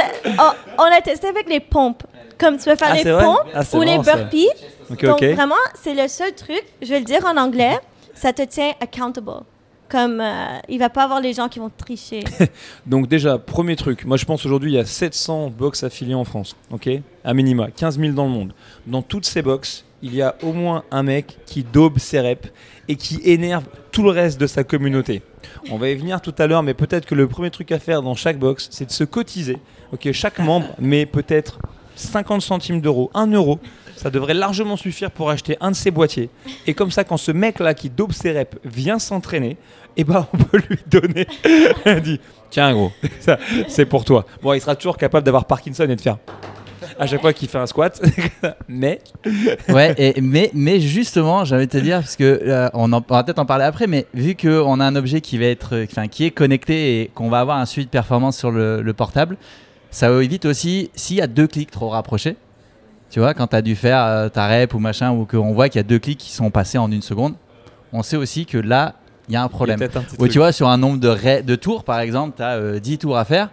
[0.88, 2.04] l'a, testé avec les pompes.
[2.38, 4.48] Comme tu peux faire Ah, les pompes Ah, ou les burpees.
[5.02, 7.78] Donc vraiment, c'est le seul truc, je vais le dire en anglais,
[8.14, 9.42] ça te tient accountable.
[9.88, 12.22] Comme euh, il va pas avoir les gens qui vont tricher.
[12.86, 16.24] Donc déjà, premier truc, moi je pense aujourd'hui il y a 700 box affiliés en
[16.24, 16.90] France, ok?
[17.24, 18.52] À minima, 15 000 dans le monde.
[18.86, 22.50] Dans toutes ces box, il y a au moins un mec qui daube ses reps
[22.88, 25.22] et qui énerve tout le reste de sa communauté.
[25.70, 28.02] On va y venir tout à l'heure, mais peut-être que le premier truc à faire
[28.02, 29.58] dans chaque box, c'est de se cotiser.
[29.92, 31.58] Ok, chaque membre met peut-être
[31.96, 33.58] 50 centimes d'euros, 1 euro.
[33.98, 36.30] Ça devrait largement suffire pour acheter un de ces boîtiers.
[36.66, 39.56] Et comme ça, quand ce mec-là qui daube ses reps vient s'entraîner,
[39.96, 41.26] et ben on peut lui donner.
[41.86, 42.92] Il dit Tiens, gros,
[43.66, 44.24] c'est pour toi.
[44.40, 46.16] Bon, il sera toujours capable d'avoir Parkinson et de faire
[46.98, 48.00] à chaque fois qu'il fait un squat.
[48.68, 49.00] mais
[49.68, 53.46] ouais, et, mais, mais justement, j'avais te dire, parce que euh, on, va peut-être en
[53.46, 57.10] parler après, mais vu qu'on a un objet qui va être, qui est connecté et
[57.14, 59.36] qu'on va avoir un suivi de performance sur le, le portable,
[59.90, 62.36] ça évite aussi s'il y a deux clics trop rapprochés.
[63.10, 65.68] Tu vois, quand tu as dû faire euh, ta rep ou machin, ou qu'on voit
[65.68, 67.34] qu'il y a deux clics qui sont passés en une seconde,
[67.92, 68.94] on sait aussi que là,
[69.28, 69.78] il y a un problème.
[70.18, 73.16] Ou tu vois, sur un nombre de, de tours, par exemple, tu as 10 tours
[73.16, 73.50] à faire.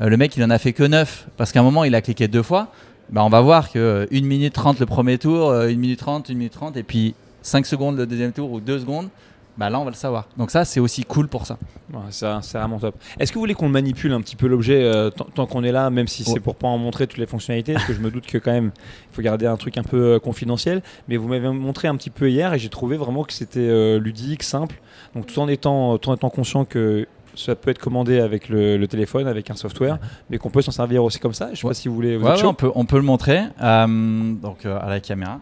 [0.00, 2.00] Euh, le mec, il en a fait que 9 parce qu'à un moment, il a
[2.00, 2.68] cliqué deux fois.
[3.10, 5.98] Bah, on va voir que euh, 1 minute 30 le premier tour, euh, 1 minute
[5.98, 9.08] 30, 1 minute 30, et puis 5 secondes le deuxième tour ou 2 secondes.
[9.56, 10.26] Bah là, on va le savoir.
[10.36, 11.58] Donc, ça, c'est aussi cool pour ça.
[11.92, 12.96] Ouais, ça, c'est vraiment top.
[13.20, 15.90] Est-ce que vous voulez qu'on manipule un petit peu l'objet euh, tant, qu'on est là,
[15.90, 18.26] même si c'est pour pas en montrer toutes les fonctionnalités Parce que je me doute
[18.26, 18.72] que quand même,
[19.12, 20.82] il faut garder un truc un peu euh, confidentiel.
[21.06, 24.00] Mais vous m'avez montré un petit peu hier et j'ai trouvé vraiment que c'était euh,
[24.00, 24.74] ludique, simple.
[25.14, 28.76] Donc tout en étant, tout en étant conscient que ça peut être commandé avec le,
[28.76, 29.98] le téléphone, avec un software,
[30.30, 31.50] mais qu'on peut s'en servir aussi comme ça.
[31.52, 31.70] Je sais Ouais.
[31.70, 32.16] pas si vous voulez.
[32.16, 33.42] Vous Ouais, on, peut, on peut le montrer.
[33.60, 35.38] Donc, à la caméra.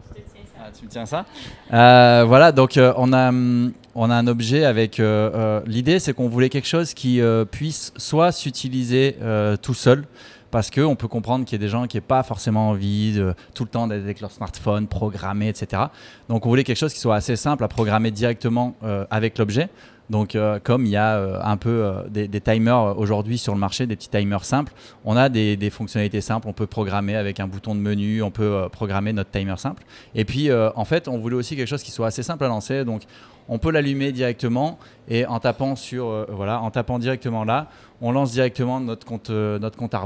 [0.60, 1.24] Ah, tu me tiens ça
[1.70, 5.00] Voilà, donc on, a, hum, on a un objet avec.
[5.00, 9.16] euh, euh, L'idée, c'est qu'on voulait quelque chose qui euh, puisse soit s'utiliser
[9.62, 10.04] tout seul.
[10.50, 13.34] Parce qu'on peut comprendre qu'il y a des gens qui n'ont pas forcément envie de
[13.54, 15.84] tout le temps d'être avec leur smartphone, programmer, etc.
[16.28, 18.76] Donc on voulait quelque chose qui soit assez simple à programmer directement
[19.10, 19.70] avec l'objet.
[20.12, 23.58] Donc euh, comme il y a euh, un peu euh, des, timers aujourd'hui sur le
[23.58, 24.74] marché, des petits timers simples,
[25.06, 26.48] on a des, fonctionnalités simples.
[26.48, 29.82] On peut programmer avec un bouton de menu, on peut programmer notre timer simple.
[30.14, 32.84] Et puis en fait, on voulait aussi quelque chose qui soit assez simple à lancer.
[32.84, 33.02] Donc
[33.48, 37.68] on peut l'allumer directement et en tapant sur voilà, en tapant directement là,
[38.02, 40.04] on lance directement notre compte notre compte à.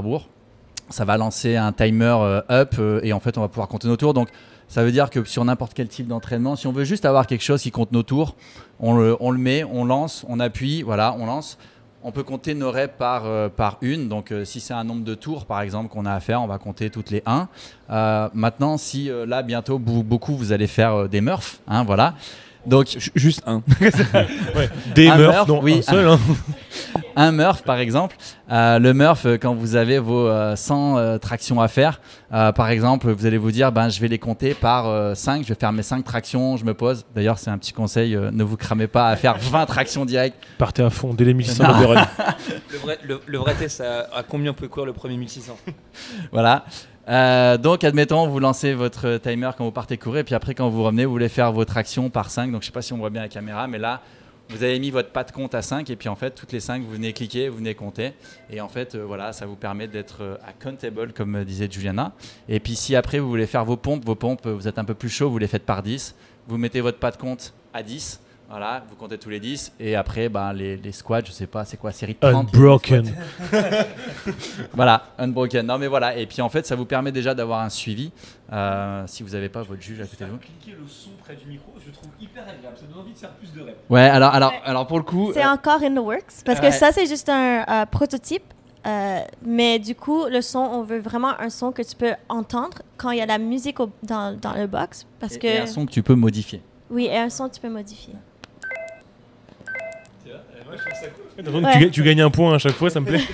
[0.89, 3.87] Ça va lancer un timer euh, up euh, et en fait on va pouvoir compter
[3.87, 4.13] nos tours.
[4.13, 4.29] Donc
[4.67, 7.43] ça veut dire que sur n'importe quel type d'entraînement, si on veut juste avoir quelque
[7.43, 8.35] chose qui compte nos tours,
[8.79, 11.57] on le, met, on lance, on appuie, voilà, on lance.
[12.03, 14.07] On peut compter nos reps par, euh, par une.
[14.07, 16.57] Donc, si c'est un nombre de tours, par exemple, qu'on a à faire, on va
[16.57, 17.47] compter toutes les 1.
[18.33, 22.13] maintenant, si là, bientôt, beaucoup, vous allez faire des Murphs, hein, voilà.
[22.65, 23.61] Donc, Ju- Juste un.
[24.95, 25.79] Des Un meurtre, non, oui.
[25.79, 26.07] un seul.
[26.07, 26.19] hein.
[27.15, 28.15] un Murph, par exemple,
[28.51, 32.01] euh, le Murph, euh, quand vous avez vos euh, 100 euh, tractions à faire,
[32.33, 35.47] euh, par exemple, vous allez vous dire, ben, je vais les compter par 5, je
[35.49, 37.05] vais faire mes 5 tractions, je me pose.
[37.15, 40.37] D'ailleurs, c'est un petit conseil, euh, ne vous cramez pas à faire 20 tractions directes.
[40.57, 41.69] Partez à fond dès les 1600 Non.
[41.69, 42.07] mètres de run.
[42.71, 45.57] Le vrai, le, le vrai test, à, à combien on peut courir le premier 1600
[46.31, 46.65] Voilà.
[47.07, 50.69] Euh, donc, admettons, vous lancez votre timer quand vous partez courir, et puis après, quand
[50.69, 52.51] vous revenez, vous voulez faire votre action par 5.
[52.51, 54.01] Donc, je sais pas si on voit bien la caméra, mais là,
[54.49, 56.59] vous avez mis votre pas de compte à 5, et puis en fait, toutes les
[56.59, 58.13] 5, vous venez cliquer, vous venez compter.
[58.49, 62.13] Et en fait, euh, voilà, ça vous permet d'être euh, accountable, comme euh, disait Juliana.
[62.47, 64.85] Et puis, si après, vous voulez faire vos pompes, vos pompes, euh, vous êtes un
[64.85, 66.15] peu plus chaud, vous les faites par 10.
[66.47, 68.21] Vous mettez votre pas de compte à 10.
[68.49, 69.73] Voilà, vous comptez tous les 10.
[69.79, 73.13] Et après, ben, les, les squats, je sais pas, c'est quoi, série de 30 Unbroken.
[74.73, 75.65] voilà, unbroken.
[75.65, 76.15] Non, mais voilà.
[76.15, 78.11] Et puis en fait, ça vous permet déjà d'avoir un suivi.
[78.53, 80.37] euh, si vous n'avez pas votre juge à côté de vous.
[80.37, 82.77] Cliquer le son près du micro, je trouve hyper agréable.
[82.77, 83.77] Ça donne envie de faire plus de reps.
[83.89, 84.61] Ouais, alors, alors, Ouais.
[84.63, 85.31] alors pour le coup.
[85.33, 86.69] C'est euh, encore in the works parce Ouais.
[86.69, 88.43] que ça, c'est juste un euh, prototype.
[88.85, 92.77] euh, mais du coup, le son, on veut vraiment un son que tu peux entendre
[92.95, 95.05] quand il y a la musique au- dans, dans le box.
[95.19, 96.61] Parce et- que, et un son que tu peux modifier.
[96.89, 98.13] oui, et un son, tu peux modifier.
[101.43, 101.71] Donc, Ouais.
[101.73, 103.21] tu, ga- tu gagnes un point à chaque fois, ça me plaît.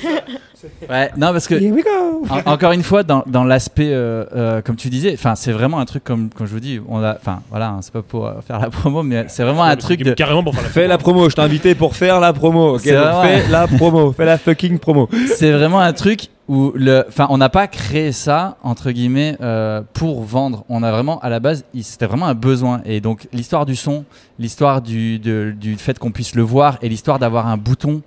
[0.90, 1.56] Ouais, non, parce que.
[1.56, 5.12] Here we go en- encore une fois, dans, dans l'aspect, euh, euh, comme tu disais,
[5.14, 7.80] enfin, c'est vraiment un truc comme, comme je vous dis, on a, enfin, voilà, hein,
[7.82, 10.14] c'est pas pour euh, faire la promo, mais c'est vraiment un truc de.
[10.14, 12.80] Carrément pour faire la Fais la promo, je t'ai invité pour faire la promo.
[12.80, 12.94] fais
[13.50, 15.10] la promo, fais la fucking promo.
[15.36, 20.24] c'est vraiment un truc le, enfin, on n'a pas créé ça entre guillemets euh, pour
[20.24, 20.66] vendre.
[20.70, 22.82] On a vraiment à la base, c'était vraiment un besoin.
[22.86, 24.06] Et donc l'histoire du son,
[24.40, 28.02] l'histoire du, du fait qu'on puisse le voir et l'histoire d'avoir un bouton,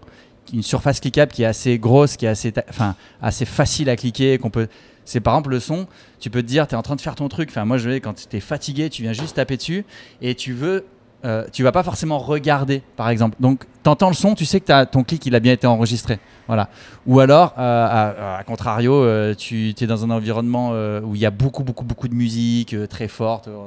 [0.53, 4.38] une surface cliquable qui est assez grosse, qui est assez, enfin, assez facile à cliquer,
[4.38, 4.68] qu'on peut.
[5.05, 5.87] C'est par exemple le son,
[6.18, 7.49] tu peux te dire, tu es en train de faire ton truc.
[7.51, 9.85] Enfin, moi, je vais quand tu es fatigué, tu viens juste taper dessus
[10.20, 10.85] et tu veux
[11.25, 13.37] euh, tu vas pas forcément regarder, par exemple.
[13.41, 15.67] Donc, tu entends le son, tu sais que t'as- ton clic, il a bien été
[15.67, 16.19] enregistré.
[16.47, 16.69] Voilà.
[17.07, 21.21] Ou alors, euh, à, à contrario, euh, tu es dans un environnement euh, où il
[21.21, 23.49] y a beaucoup, beaucoup, beaucoup de musique très forte.
[23.49, 23.67] euh,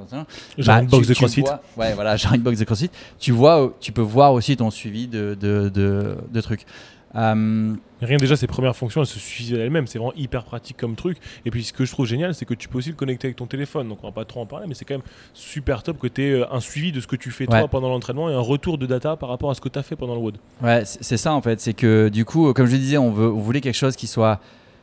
[0.57, 1.41] Genre bah, une box de CrossFit.
[1.41, 2.91] vois- ouais, voilà, genre une box de CrossFit.
[3.19, 6.65] Tu vois, tu peux voir aussi ton suivi de, de, de, de trucs.
[7.15, 9.85] Euh, Rien déjà, ses premières fonctions, elles se suffisent elles-mêmes.
[9.85, 11.17] C'est vraiment hyper pratique comme truc.
[11.45, 13.35] Et puis, ce que je trouve génial, c'est que tu peux aussi le connecter avec
[13.35, 13.89] ton téléphone.
[13.89, 16.23] Donc, on va pas trop en parler, mais c'est quand même super top que tu
[16.23, 18.85] aies un suivi de ce que tu fais toi pendant l'entraînement et un retour de
[18.85, 20.37] data par rapport à ce que tu as fait pendant le WOD.
[20.63, 21.59] Ouais, c'est ça en fait.
[21.59, 24.39] C'est que du coup, comme je disais, on, veut, on voulait quelque chose qui soit.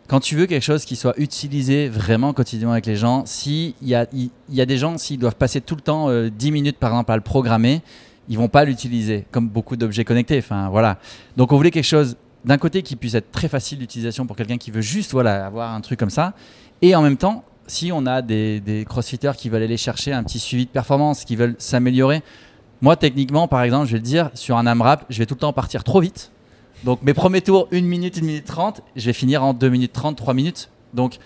[0.08, 4.06] Quand tu veux quelque chose qui soit utilisé vraiment quotidiennement avec les gens, s'il a,
[4.12, 7.10] y a des gens, s'ils doivent passer tout le temps euh, 10 minutes par exemple
[7.10, 7.80] à le programmer,
[8.28, 10.38] ils vont pas l'utiliser, comme beaucoup d'objets connectés.
[10.38, 10.98] Enfin, voilà.
[11.36, 14.56] Donc on voulait quelque chose d'un côté qui puisse être très facile d'utilisation pour quelqu'un
[14.56, 16.34] qui veut juste voilà, avoir un truc comme ça.
[16.80, 20.38] Et en même temps, si on a des, crossfitters qui veulent aller chercher un petit
[20.38, 22.22] suivi de performance, qui veulent s'améliorer,
[22.80, 25.40] moi techniquement par exemple, je vais le dire, sur un AMRAP, je vais tout le
[25.40, 26.30] temps partir trop vite.
[26.84, 29.92] Donc mes premiers tours, 1 minute, 1 minute 30, je vais finir en 2 minutes
[29.92, 30.70] 30, 3 minutes.
[30.94, 31.18] Donc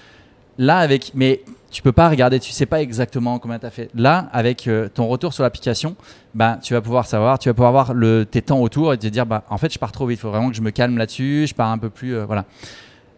[0.56, 3.90] là avec mais tu peux pas regarder, tu sais pas exactement combien tu as fait.
[3.94, 5.96] Là avec euh, ton retour sur l'application,
[6.34, 9.06] ben tu vas pouvoir savoir, tu vas pouvoir voir le, tes temps autour et te
[9.06, 10.98] dire bah en fait je pars trop vite, il faut vraiment que je me calme
[10.98, 12.44] là-dessus, je pars un peu plus euh, voilà.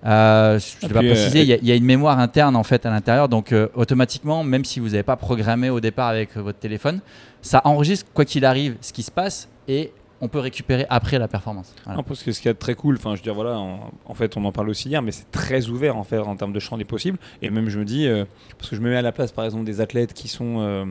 [0.04, 2.84] Euh, je ne vais pas préciser, il y, y a une mémoire interne en fait
[2.86, 7.00] à l'intérieur, donc automatiquement, même si vous n'avez pas programmé au départ avec votre téléphone,
[7.40, 11.26] ça enregistre quoi qu'il arrive ce qui se passe et on peut récupérer après la
[11.26, 11.74] performance.
[12.06, 14.36] Parce que ce qu'il y très cool, enfin, je veux dire, voilà, en, en fait,
[14.36, 16.78] on en parle aussi hier, mais c'est très ouvert en fait en termes de champ
[16.78, 17.18] des possibles.
[17.42, 18.24] Et même, je me dis, euh,
[18.56, 20.84] parce que je me mets à la place, par exemple, des athlètes qui sont euh,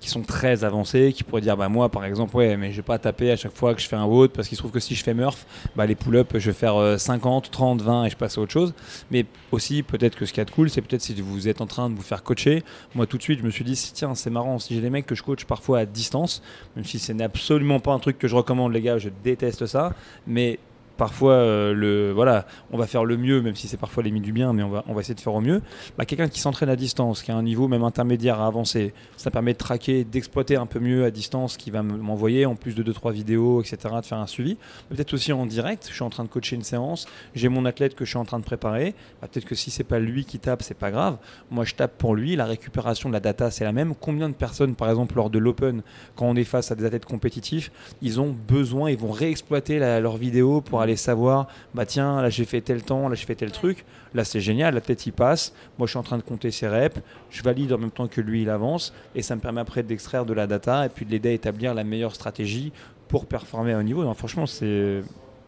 [0.00, 2.82] qui sont très avancés, qui pourraient dire, bah moi, par exemple, ouais, mais je vais
[2.82, 4.80] pas taper à chaque fois que je fais un WOD parce qu'il se trouve que
[4.80, 8.10] si je fais Murph, bah les pull-ups, je vais faire euh, 50, 30, 20 et
[8.10, 8.74] je passe à autre chose.
[9.10, 11.90] Mais aussi, peut-être que ce qui est cool, c'est peut-être si vous êtes en train
[11.90, 12.62] de vous faire coacher.
[12.94, 15.06] Moi, tout de suite, je me suis dit, tiens, c'est marrant, si j'ai des mecs
[15.06, 16.42] que je coach parfois à distance,
[16.76, 19.66] même si ce n'est absolument pas un truc que je recommande, les gars, je déteste
[19.66, 19.94] ça,
[20.26, 20.58] mais
[20.98, 24.52] parfois euh, voilà on va faire le mieux même si c'est parfois les du bien
[24.52, 25.62] mais on va essayer de faire au mieux.
[25.96, 29.30] Bah, quelqu'un qui s'entraîne à distance qui a un niveau même intermédiaire à avancer ça
[29.30, 32.82] permet de traquer d'exploiter un peu mieux à distance qui va m'envoyer en plus de
[32.82, 34.56] 2 trois vidéos etc de faire un suivi.
[34.88, 37.94] Peut-être aussi en direct je suis en train de coacher une séance j'ai mon athlète
[37.94, 38.94] que je suis en train de préparer.
[39.22, 41.18] Bah, peut-être que si c'est pas lui qui tape c'est pas grave.
[41.50, 42.34] Moi je tape pour lui.
[42.34, 43.94] La récupération de la data c'est la même.
[43.94, 45.82] Combien de personnes par exemple lors de l'open
[46.16, 47.70] quand on est face à des athlètes compétitifs
[48.02, 52.30] ils ont besoin, ils vont réexploiter la- leur vidéo pour aller savoir, bah tiens, là
[52.30, 55.12] j'ai fait tel temps, là j'ai fait tel truc, là c'est génial, la tête il
[55.12, 58.06] passe, moi je suis en train de compter ses reps, je valide en même temps
[58.06, 61.04] que lui il avance, et ça me permet après d'extraire de la data et puis
[61.04, 62.72] de l'aider à établir la meilleure stratégie
[63.08, 64.04] pour performer à haut niveau.
[64.04, 65.02] Donc, franchement, c'est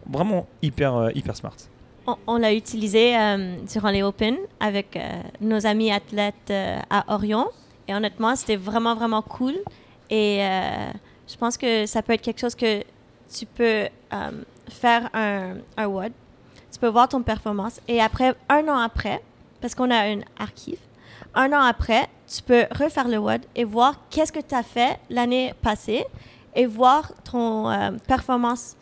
[0.08, 1.56] vraiment hyper, euh, hyper smart.
[2.06, 7.14] On, on l'a utilisé euh, durant les Open avec euh, nos amis athlètes euh, à
[7.14, 7.48] Orion.
[7.86, 9.54] Et honnêtement, c'était vraiment, vraiment cool.
[10.08, 10.40] Et
[11.28, 12.82] je pense que ça peut être quelque chose que
[13.32, 13.88] tu peux
[14.70, 16.12] faire un, un WOD.
[16.72, 17.80] Tu peux voir ton performance.
[17.88, 19.20] Et après, un an après,
[19.60, 20.78] parce qu'on a une archive,
[21.34, 24.98] un an après, tu peux refaire le WOD et voir qu'est-ce que tu as fait
[25.10, 26.04] l'année passée
[26.56, 28.76] et voir ton euh, performance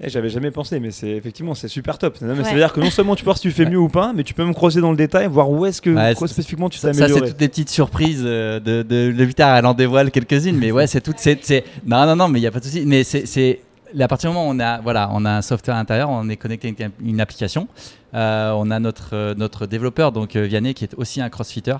[0.00, 2.20] Eh, J'avais jamais pensé, mais c'est effectivement c'est super top.
[2.20, 2.44] Non, mais Ouais.
[2.44, 4.12] Ça veut dire que non seulement tu peux voir si tu fais mieux ou pas,
[4.12, 6.34] mais tu peux même creuser dans le détail, voir où est-ce que Ouais, quoi c'est-
[6.34, 9.56] spécifiquement tu t'es Ça, ça, c'est toutes des petites surprises euh, de, de, de Vitar.
[9.56, 11.12] Elle en dévoile quelques-unes, mais ouais, c'est tout.
[11.16, 12.84] C'est, c'est- Non, non, non, mais il n'y a pas de souci.
[12.86, 13.60] Mais c'est
[13.98, 16.28] à partir du moment où on a, voilà, on a un software à l'intérieur, on
[16.28, 17.68] est connecté à une, une application.
[18.14, 21.76] euh, on a notre, euh, notre développeur, donc euh, Vianney, qui est aussi un crossfitter.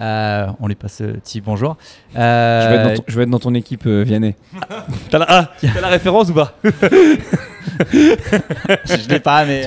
[0.00, 1.76] Euh, on lui passe un petit bonjour.
[2.16, 4.36] Euh, Je vais, être dans ton, je vais être dans ton équipe, euh, Vianney.
[5.10, 6.54] t'as, la, ah, t'as la référence ou pas?
[8.84, 9.66] je l'ai pas, mais.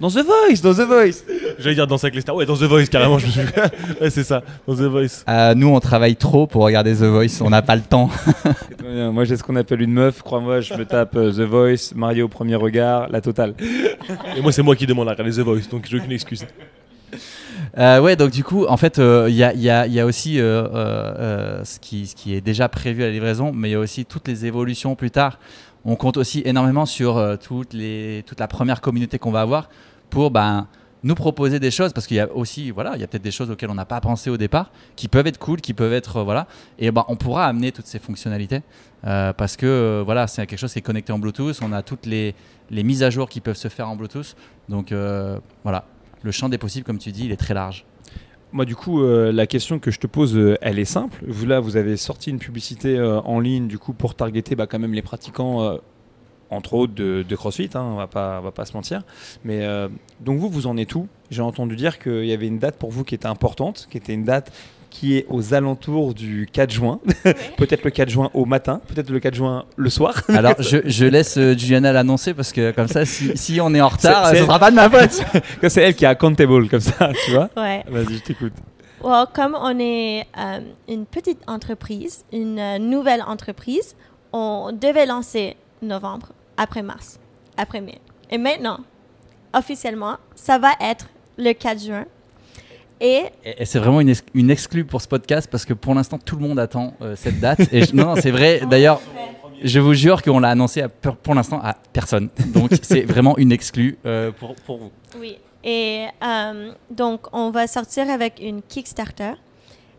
[0.00, 1.24] Dans The Voice, dans The Voice.
[1.58, 2.36] J'allais dire dans Sac les Stars.
[2.36, 3.18] Ouais, dans The Voice, carrément.
[3.18, 3.40] je me suis...
[4.00, 5.24] ouais, c'est ça, dans The Voice.
[5.28, 7.40] Euh, nous, on travaille trop pour regarder The Voice.
[7.40, 8.10] On n'a pas le temps.
[8.84, 12.26] Moi j'ai ce qu'on appelle une meuf, crois-moi, je me tape euh, The Voice, Mario
[12.26, 13.54] au premier regard, la totale.
[14.36, 16.44] Et moi, c'est moi qui demande à regarder The Voice, donc j'ai aucune excuse.
[17.78, 20.64] Euh, ouais, donc du coup, en fait, euh, il y, a, y y aussi euh,
[20.64, 23.76] euh, euh, ce, qui, ce qui est déjà prévu à la livraison, mais il y
[23.76, 25.38] a aussi toutes les évolutions plus tard.
[25.84, 29.68] On compte aussi énormément sur euh, toute la première communauté qu'on va avoir
[30.08, 30.66] pour ben,
[31.02, 33.30] nous proposer des choses, parce qu'il y a aussi, voilà, il y a peut-être des
[33.30, 36.18] choses auxquelles on n'a pas pensé au départ, qui peuvent être cool, qui peuvent être,
[36.18, 36.46] euh, voilà,
[36.78, 38.62] et ben, on pourra amener toutes ces fonctionnalités,
[39.06, 42.06] euh, parce que voilà, c'est quelque chose qui est connecté en Bluetooth, on a toutes
[42.06, 42.34] les,
[42.70, 44.34] les mises à jour qui peuvent se faire en Bluetooth,
[44.70, 44.94] donc
[45.62, 45.84] voilà,
[46.22, 47.84] le champ des possibles, comme tu dis, il est très large.
[48.54, 51.24] Moi du coup, euh, la question que je te pose, euh, elle est simple.
[51.26, 54.68] Vous là, vous avez sorti une publicité euh, en ligne du coup pour targeter bah,
[54.68, 55.80] quand même les pratiquants,
[56.50, 59.02] entre autres de, CrossFit, hein, on va pas, va pas se mentir.
[59.44, 59.66] Mais
[60.20, 61.08] donc vous, vous en êtes où?
[61.30, 64.14] J'ai entendu dire qu'il y avait une date pour vous qui était importante, qui était
[64.14, 64.52] une date
[64.94, 67.00] qui est aux alentours du 4 juin.
[67.56, 70.22] peut-être le 4 juin au matin, peut-être le 4 juin le soir.
[70.28, 73.80] Alors, je, je laisse euh, Juliana l'annoncer parce que comme ça, si, si on est
[73.80, 75.20] en retard, ce c'est- sera pas de ma faute.
[75.60, 77.50] Que c'est elle qui est accountable comme ça, tu vois.
[77.56, 77.82] Ouais.
[77.88, 78.52] Vas-y, je t'écoute.
[79.02, 83.96] Well, comme on est euh, une petite entreprise, une euh, nouvelle entreprise,
[84.32, 87.18] on devait lancer novembre, après mars,
[87.56, 88.00] après mai.
[88.30, 88.78] Et maintenant,
[89.52, 92.04] officiellement, ça va être le 4 juin.
[93.00, 95.94] Et Et, et c'est vraiment une, ex- une exclue pour ce podcast parce que pour
[95.94, 97.60] l'instant, tout le monde attend euh, cette date.
[97.72, 98.60] Et je- non, non, c'est vrai.
[98.70, 99.00] D'ailleurs,
[99.62, 102.28] je vous jure qu'on l'a annoncé à, pour, l'instant à personne.
[102.54, 104.90] Donc, c'est vraiment une exclue euh, pour, pour vous.
[105.18, 105.38] Oui.
[105.64, 109.32] Et euh, donc, on va sortir avec une Kickstarter.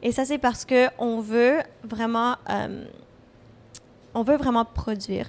[0.04, 2.84] Et ça, c'est parce que on veut vraiment, euh,
[4.14, 5.28] on veut vraiment produire.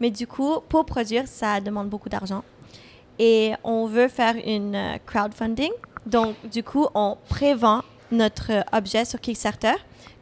[0.00, 2.42] Mais du coup, pour produire, ça demande beaucoup d'argent.
[3.18, 5.70] Et on veut faire une crowdfunding.
[6.06, 9.74] Donc, du coup, on prévend notre objet sur Kickstarter.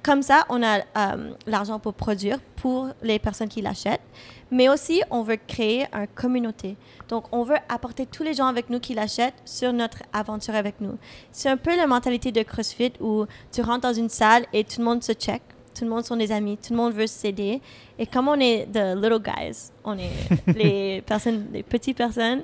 [0.02, 4.02] Comme ça, on a euh, l'argent pour produire pour les personnes qui l'achètent.
[4.50, 6.76] Mais aussi, on veut créer une communauté.
[7.08, 10.80] Donc, on veut apporter tous les gens avec nous qui l'achètent sur notre aventure avec
[10.80, 10.98] nous.
[11.32, 14.80] C'est un peu la mentalité de CrossFit où tu rentres dans une salle et tout
[14.80, 15.42] le monde se check.
[15.74, 17.60] Tout le monde sont des amis, tout le monde veut s'aider.
[17.98, 20.10] Et comme on est the little guys, on est
[20.54, 22.42] les personnes, les petites personnes,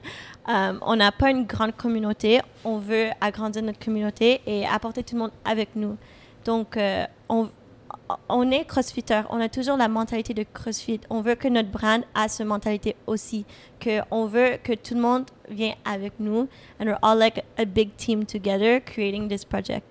[0.49, 2.41] euh, on n'a pas une grande communauté.
[2.65, 5.97] On veut agrandir notre communauté et apporter tout le monde avec nous.
[6.45, 7.49] Donc, euh, on,
[8.29, 9.23] on est crossfitter.
[9.31, 11.01] On a toujours la mentalité de crossfit.
[11.11, 13.45] On veut que notre brand a cette mentalité aussi.
[13.79, 16.49] Que on veut que tout le monde vienne avec nous.
[16.81, 19.87] And we're all like a big team together creating this project.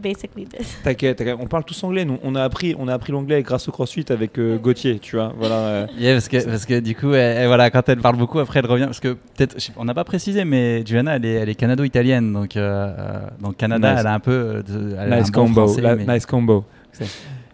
[0.00, 0.78] Basically this.
[0.84, 2.04] T'inquiète, on parle tous anglais.
[2.04, 5.16] Nous, on a appris, on a appris l'anglais grâce au CrossFit avec euh, Gauthier, tu
[5.16, 5.34] vois.
[5.36, 5.54] Voilà.
[5.56, 5.86] euh.
[5.98, 8.60] Yeah, parce, que, parce que du coup, elle- elle- voilà, quand elle parle beaucoup, après
[8.60, 8.84] elle revient.
[8.84, 12.32] Parce que peut-être, on n'a pas précisé, mais Juliana, elle est, elle est canado-italienne.
[12.32, 14.00] Donc, euh, euh, donc Canada, Nice.
[14.00, 14.62] elle a un peu.
[14.66, 16.64] de- elle a nice un bon combo, français, la- mais- nice combo.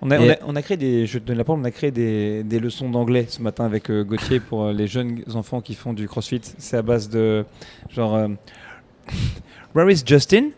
[0.02, 1.64] On a, on, Et- a, on a créé des, je te donne la parole, on
[1.64, 5.22] a créé des, des leçons d'anglais ce matin avec euh, Gauthier pour euh, les jeunes
[5.34, 6.42] enfants qui font du CrossFit.
[6.58, 7.46] C'est à base de
[7.88, 8.28] genre, euh,
[9.74, 10.50] where is Justin?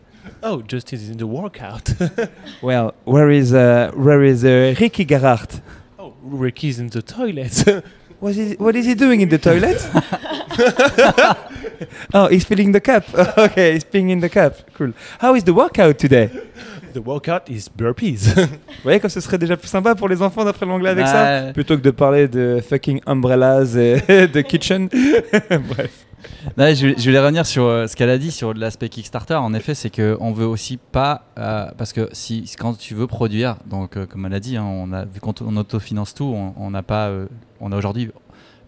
[0.43, 1.93] Oh, Justin is in the workout.
[2.63, 5.61] Well, where is uh, where is uh, Ricky Garart?
[5.99, 7.65] oh, Ricky's in the toilet.
[8.19, 9.77] What is what is he doing in the toilet?
[12.15, 13.05] oh, he's filling the cup.
[13.37, 14.55] okay, he's peeing in the cup.
[14.73, 14.95] Cool.
[15.19, 16.31] How is the workout today?
[16.95, 18.33] the workout is burpees.
[18.35, 18.49] Vous
[18.85, 21.77] voyez comme ce serait déjà plus sympa pour les enfants d'apprendre l'anglais avec ça plutôt
[21.77, 24.89] que de parler de fucking umbrellas et de kitchen.
[24.89, 26.06] Bref.
[26.57, 29.35] Je, voulais, je voulais revenir sur euh, ce qu'elle a dit sur l'aspect Kickstarter.
[29.35, 31.25] En effet, c'est qu'on veut aussi pas.
[31.39, 34.65] euh, parce que si, quand tu veux produire, donc euh, comme elle a dit, hein,
[34.65, 37.11] on a, vu qu'on autofinance tout, on- n'a pas.
[37.61, 38.11] on a aujourd'hui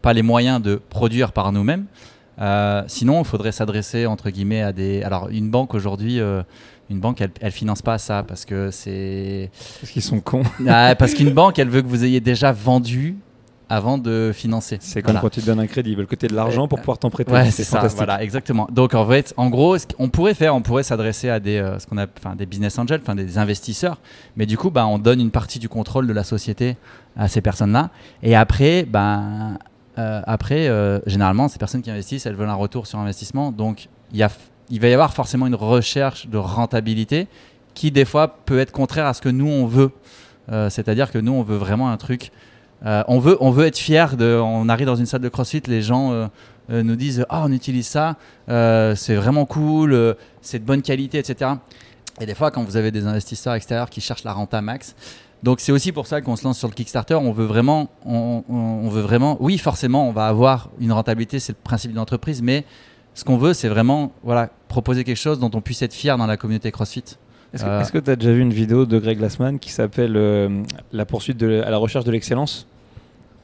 [0.02, 1.86] pas les moyens de produire par nous-mêmes.
[2.86, 5.02] Sinon, il faudrait s'adresser entre guillemets à des.
[5.02, 6.20] Alors, une banque aujourd'hui.
[6.90, 10.44] une banque, elle, elle finance pas ça parce que c'est Parce qu'ils sont cons.
[10.68, 13.16] Ah, parce qu'une banque, elle veut que vous ayez déjà vendu
[13.68, 14.78] avant de financer.
[14.80, 15.20] C'est comme Voilà.
[15.20, 17.10] quand tu te donnes un crédit, ils veulent que tu de l'argent pour pouvoir t'en
[17.10, 17.30] prêter.
[17.32, 18.66] Ouais, c'est ça, voilà, exactement.
[18.72, 21.78] Donc en fait, en gros, ce qu'on pourrait faire, on pourrait s'adresser à des, euh,
[21.78, 23.98] ce qu'on a, enfin, des business angels, enfin des investisseurs,
[24.36, 26.76] mais du coup, bah, on donne une partie du contrôle de la société
[27.16, 27.90] à ces personnes-là,
[28.22, 29.58] et après, ben,
[29.98, 33.88] euh, après, euh, généralement, ces personnes qui investissent, elles veulent un retour sur investissement, donc
[34.12, 34.30] il y a,
[34.70, 37.26] il va y avoir forcément une recherche de rentabilité
[37.74, 39.90] qui des fois peut être contraire à ce que nous on veut.
[40.50, 42.32] Euh, C'est-à-dire que nous, on veut vraiment un truc.
[42.86, 44.38] Euh, on veut, on veut être fier de.
[44.40, 46.26] On arrive dans une salle de CrossFit, les gens euh,
[46.70, 51.52] euh, nous disent ah on utilise ça, c'est vraiment cool, c'est de bonne qualité, etc.
[52.20, 54.94] Et des fois, quand vous avez des investisseurs extérieurs qui cherchent la renta max,
[55.42, 57.14] donc c'est aussi pour ça qu'on se lance sur le Kickstarter.
[57.14, 61.62] On veut vraiment, on veut vraiment, oui forcément, on va avoir une rentabilité, c'est le
[61.62, 62.64] principe d'une entreprise, mais
[63.14, 66.26] ce qu'on veut, c'est vraiment, voilà, proposer quelque chose dont on puisse être fier dans
[66.26, 67.04] la communauté CrossFit.
[67.54, 71.06] Est-ce que tu as déjà vu une vidéo de Greg Glassman qui s'appelle euh, La
[71.06, 72.66] poursuite de, à la recherche de l'excellence?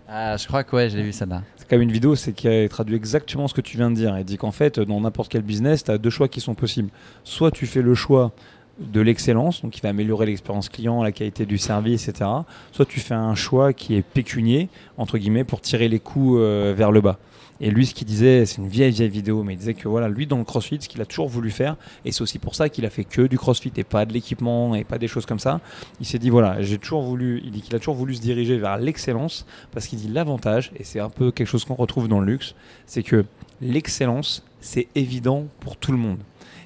[0.09, 1.43] Ah, je crois que ouais, j'ai vu ça là.
[1.57, 3.97] C'est quand même une vidéo c'est qui a traduit exactement ce que tu viens de
[3.97, 4.17] dire.
[4.19, 6.91] Il dit qu'en fait, dans n'importe quel business, tu as deux choix qui sont possibles.
[7.25, 8.33] Soit tu fais le choix
[8.79, 12.29] de l'excellence, donc qui va améliorer l'expérience client, la qualité du service, etc.
[12.73, 16.75] Soit tu fais un choix qui est pécunier, entre guillemets, pour tirer les coûts euh,
[16.77, 17.19] vers le bas.
[17.65, 20.07] Et lui, ce qu'il disait, c'est une vieille, vieille vidéo, mais il disait que voilà,
[20.07, 22.69] lui, dans le crossfit, ce qu'il a toujours voulu faire, et c'est aussi pour ça
[22.69, 25.39] qu'il a fait que du crossfit et pas de l'équipement et pas des choses comme
[25.39, 25.63] ça,
[25.99, 28.59] il s'est dit voilà, j'ai toujours voulu, il dit qu'il a toujours voulu se diriger
[28.59, 32.21] vers l'excellence, parce qu'il dit l'avantage, et c'est un peu quelque chose qu'on retrouve dans
[32.21, 33.25] le luxe, c'est que
[33.63, 36.19] l'excellence, c'est évident pour tout le monde.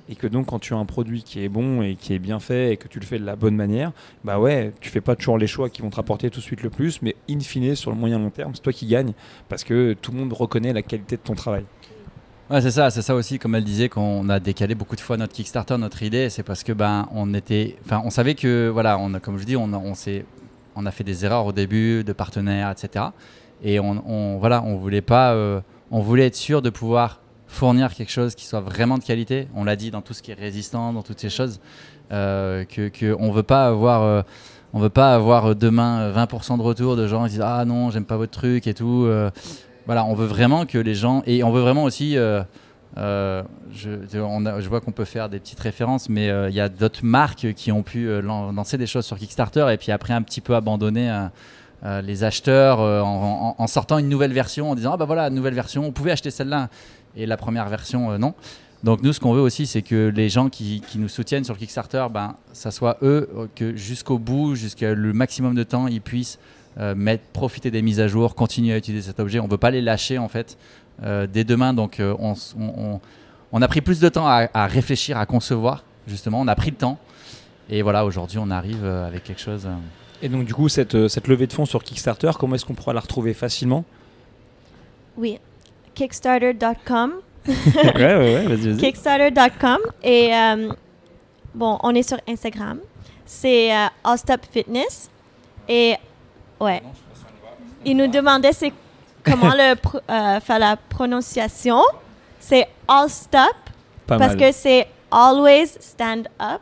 [0.08, 2.40] Et que donc, quand tu as un produit qui est bon et qui est bien
[2.40, 3.92] fait et que tu le fais de la bonne manière,
[4.24, 6.62] bah ouais, tu fais pas toujours les choix qui vont te rapporter tout de suite
[6.62, 9.12] le plus, mais in fine, sur le moyen long terme, c'est toi qui gagnes
[9.48, 11.64] parce que tout le monde reconnaît la qualité de ton travail.
[12.50, 15.18] Ouais, c'est ça, c'est ça aussi, comme elle disait, qu'on a décalé beaucoup de fois
[15.18, 18.96] notre Kickstarter, notre idée, c'est parce que ben on était, enfin on savait que voilà,
[18.98, 20.24] on a, comme je dis, on on s'est,
[20.74, 23.04] on a fait des erreurs au début de partenaires, etc.
[23.62, 27.92] Et on, on voilà, on voulait pas, euh, on voulait être sûr de pouvoir fournir
[27.94, 29.48] quelque chose qui soit vraiment de qualité.
[29.56, 31.60] On l'a dit dans tout ce qui est résistant, dans toutes ces choses,
[32.12, 34.02] euh, que, que on veut pas avoir.
[34.02, 34.22] euh,
[34.74, 37.90] on veut pas avoir demain euh, 20% de retour de gens qui disent ah non
[37.90, 39.04] j'aime pas votre truc et tout.
[39.06, 39.30] euh,
[39.86, 42.18] voilà, on veut vraiment que les gens et on veut vraiment aussi.
[42.18, 42.42] euh,
[42.98, 43.42] euh,
[43.72, 47.04] je, on vois qu'on peut faire des petites références, mais euh, il y a d'autres
[47.04, 50.22] marques qui ont pu euh, lan- lancer des choses sur Kickstarter et puis après un
[50.22, 51.26] petit peu abandonner euh,
[51.84, 55.30] euh, les acheteurs euh, en, en- sortant une nouvelle version en disant ah bah voilà
[55.30, 56.68] nouvelle version, vous pouvez acheter celle-là
[57.16, 58.34] et la première version euh, non.
[58.84, 61.54] Donc nous ce qu'on veut aussi c'est que les gens qui, qui nous soutiennent sur
[61.54, 65.88] le Kickstarter, ben ça soit eux euh, que jusqu'au bout, jusqu'à le maximum de temps,
[65.88, 66.38] ils puissent
[66.80, 69.40] euh, mettre, profiter des mises à jour, continuer à utiliser cet objet.
[69.40, 70.56] On veut pas les lâcher en fait
[71.02, 71.74] euh, dès demain.
[71.74, 75.82] Donc euh, on, a pris plus de temps à, à réfléchir, à concevoir.
[76.06, 76.96] Justement, on a pris le temps.
[77.68, 79.68] Et voilà, aujourd'hui, on arrive avec quelque chose.
[80.22, 82.92] Et donc, du coup, cette, cette levée de fonds sur Kickstarter, comment est-ce qu'on pourra
[82.92, 83.84] la retrouver facilement?
[85.16, 85.38] Oui.
[85.98, 87.12] Kickstarter.com.
[87.48, 87.54] Ouais,
[87.96, 88.76] ouais, ouais, vas-y.
[88.76, 89.78] Kickstarter.com.
[90.04, 90.70] Et euh,
[91.54, 92.78] bon, on est sur Instagram.
[93.26, 95.10] C'est euh, All Stop Fitness.
[95.68, 95.96] Et
[96.60, 96.82] ouais.
[97.84, 98.72] Il nous demandait c'est
[99.24, 101.82] comment le euh, faire la prononciation.
[102.38, 103.56] C'est All Stop
[104.06, 104.38] Pas parce mal.
[104.38, 106.60] que c'est Always Stand Up.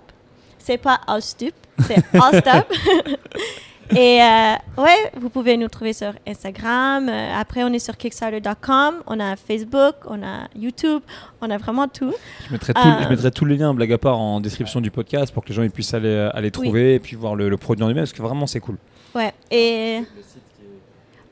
[0.59, 1.53] C'est pas All Stop,
[1.87, 2.72] c'est All Stop.
[3.97, 7.09] Et euh, ouais, vous pouvez nous trouver sur Instagram.
[7.09, 9.03] Euh, après, on est sur Kickstarter.com.
[9.07, 11.03] On a Facebook, on a YouTube,
[11.41, 12.12] on a vraiment tout.
[12.47, 14.91] Je mettrai, tout, Euh, je mettrai tous les liens, blague à part, en description du
[14.91, 17.49] podcast pour que les gens ils puissent aller, euh, aller trouver et puis voir le,
[17.49, 18.76] le produit en lui-même parce que vraiment c'est cool.
[19.14, 19.32] Ouais.
[19.51, 20.03] Et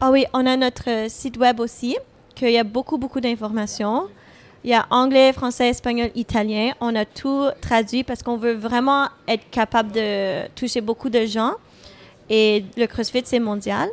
[0.00, 1.96] ah oui, on a notre site web aussi,
[2.34, 4.04] qu'il y a beaucoup, beaucoup d'informations.
[4.62, 6.72] Il y a anglais, français, espagnol, italien.
[6.80, 11.52] On a tout traduit parce qu'on veut vraiment être capable de toucher beaucoup de gens.
[12.30, 13.88] Et le CrossFit, c'est mondial.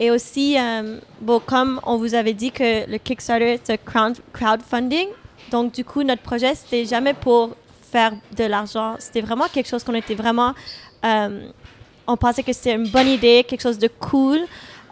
[0.00, 5.08] Et aussi, euh, bon, comme on vous avait dit que le Kickstarter, c'est crowd, crowdfunding.
[5.50, 7.56] Donc, du coup, notre projet, c'était jamais pour
[7.90, 8.96] faire de l'argent.
[8.98, 10.54] C'était vraiment quelque chose qu'on était vraiment...
[11.04, 11.48] euh,
[12.06, 14.40] on pensait que c'était une bonne idée, quelque chose de cool.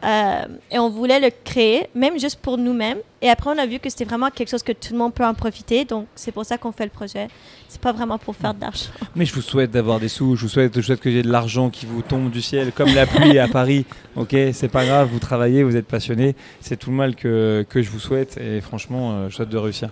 [0.04, 2.98] Euh, et on voulait le créer, même juste pour nous-mêmes.
[3.22, 5.24] Et après, on a vu que c'était vraiment quelque chose que tout le monde peut
[5.24, 5.84] en profiter.
[5.84, 7.28] Donc, c'est pour ça qu'on fait le projet.
[7.68, 8.90] C'est pas vraiment pour faire de l'argent.
[9.16, 11.30] Mais je vous souhaite d'avoir des sous, je vous souhaite, je souhaite que j'ai de
[11.30, 13.84] l'argent qui vous tombe du ciel comme la pluie à Paris.
[14.16, 16.36] Ok, c'est pas grave, vous travaillez, vous êtes passionné.
[16.62, 19.58] C'est tout le mal que, que je vous souhaite et franchement, euh, je souhaite de
[19.58, 19.90] réussir.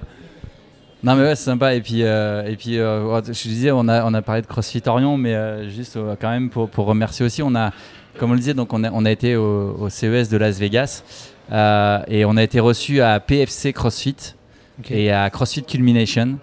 [1.04, 4.06] Non mais ouais c'est sympa et puis euh, et puis euh, je disais on a
[4.06, 7.26] on a parlé de CrossFit Orion mais euh, juste euh, quand même pour, pour remercier
[7.26, 7.72] aussi on a
[8.18, 10.58] comme on le disait donc on a, on a été au, au CES de Las
[10.58, 11.02] Vegas
[11.52, 14.16] euh, et on a été reçu à PFC CrossFit
[14.90, 16.38] et à CrossFit Culmination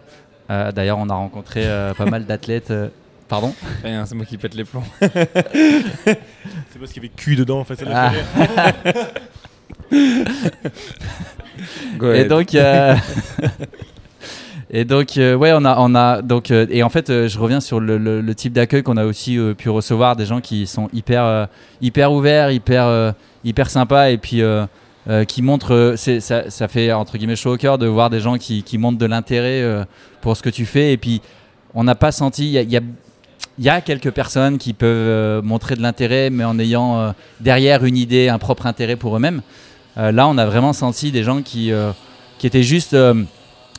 [0.50, 2.90] Euh, d'ailleurs on a rencontré euh, pas mal d'athlètes euh,
[3.30, 3.54] pardon
[3.84, 4.84] Rien, c'est moi qui pète les plombs.
[5.00, 7.78] C'est parce qu'il y avait cul dedans en fait.
[7.78, 8.74] ça l'a Ah.
[12.02, 12.28] Et ahead.
[12.28, 12.96] donc, euh,
[14.74, 17.38] et donc, euh, ouais, on a, on a donc, euh, et en fait, euh, je
[17.38, 20.88] reviens sur le, type d'accueil qu'on a aussi euh, pu recevoir, des gens qui sont
[20.94, 21.50] hyper,
[21.82, 23.14] hyper ouverts, hyper,
[23.44, 24.42] hyper sympas, et puis
[25.28, 28.98] qui montrent, ça, fait entre guillemets chaud au cœur de voir des gens qui, montrent
[28.98, 29.86] de l'intérêt
[30.22, 31.22] pour ce que tu fais, et puis
[31.74, 32.82] on n'a pas senti, il y a,
[33.60, 38.30] y a- quelques personnes qui peuvent montrer de l'intérêt, mais en ayant derrière une idée,
[38.30, 39.42] un propre intérêt pour eux-mêmes.
[39.98, 41.74] Là, on a vraiment senti des gens qui,
[42.38, 42.96] qui étaient juste.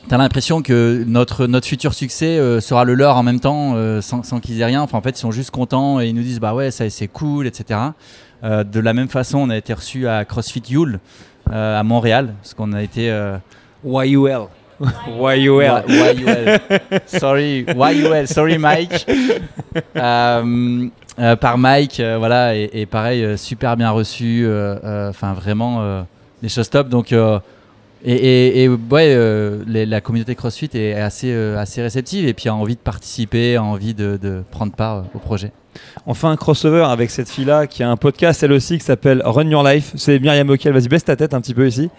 [0.09, 4.01] T'as l'impression que notre, notre futur succès euh, sera le leur en même temps, euh,
[4.01, 4.81] sans, sans qu'ils aient rien.
[4.81, 7.07] Enfin, en fait, ils sont juste contents et ils nous disent bah ouais, ça c'est
[7.07, 7.79] cool, etc.
[8.43, 10.99] Euh, de la même façon, on a été reçu à CrossFit Yule
[11.51, 13.09] euh, à Montréal, parce qu'on a été.
[13.09, 13.37] euh,
[13.85, 14.47] YUL.
[15.07, 15.83] YUL.
[15.87, 16.59] YUL.
[17.07, 18.27] Sorry, YUL.
[18.27, 19.05] Sorry, Mike.
[19.95, 20.87] Euh,
[21.17, 24.43] euh, par Mike, euh, voilà, et, et pareil, super bien reçu.
[24.45, 26.03] euh, euh, Enfin, vraiment, euh,
[26.43, 26.89] des choses top.
[26.89, 27.39] Donc, euh,
[28.03, 32.33] et, et- et, ouais, euh, les- la communauté CrossFit est assez, euh, assez réceptive et
[32.33, 35.51] puis a envie de participer, a envie de, de prendre part euh, au projet.
[36.05, 39.21] On fait un crossover avec cette fille-là qui a un podcast elle aussi qui s'appelle
[39.25, 39.93] Run Your Life.
[39.95, 40.71] C'est Myriam Okel.
[40.73, 41.89] Vas-y, baisse ta tête un petit peu ici.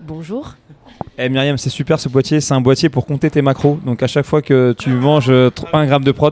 [0.00, 0.54] Bonjour.
[1.18, 2.40] Eh Myriam, c'est super ce boîtier.
[2.40, 3.78] C'est un boîtier pour compter tes macros.
[3.84, 6.30] Donc à chaque fois que tu manges euh, tr- un gramme de prot,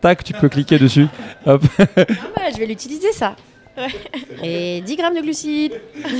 [0.00, 1.06] tac, tu peux cliquer dessus.
[1.46, 1.62] Hop.
[1.78, 3.36] Ah bah, je vais l'utiliser ça.
[4.42, 5.80] Et 10 grammes de glucides.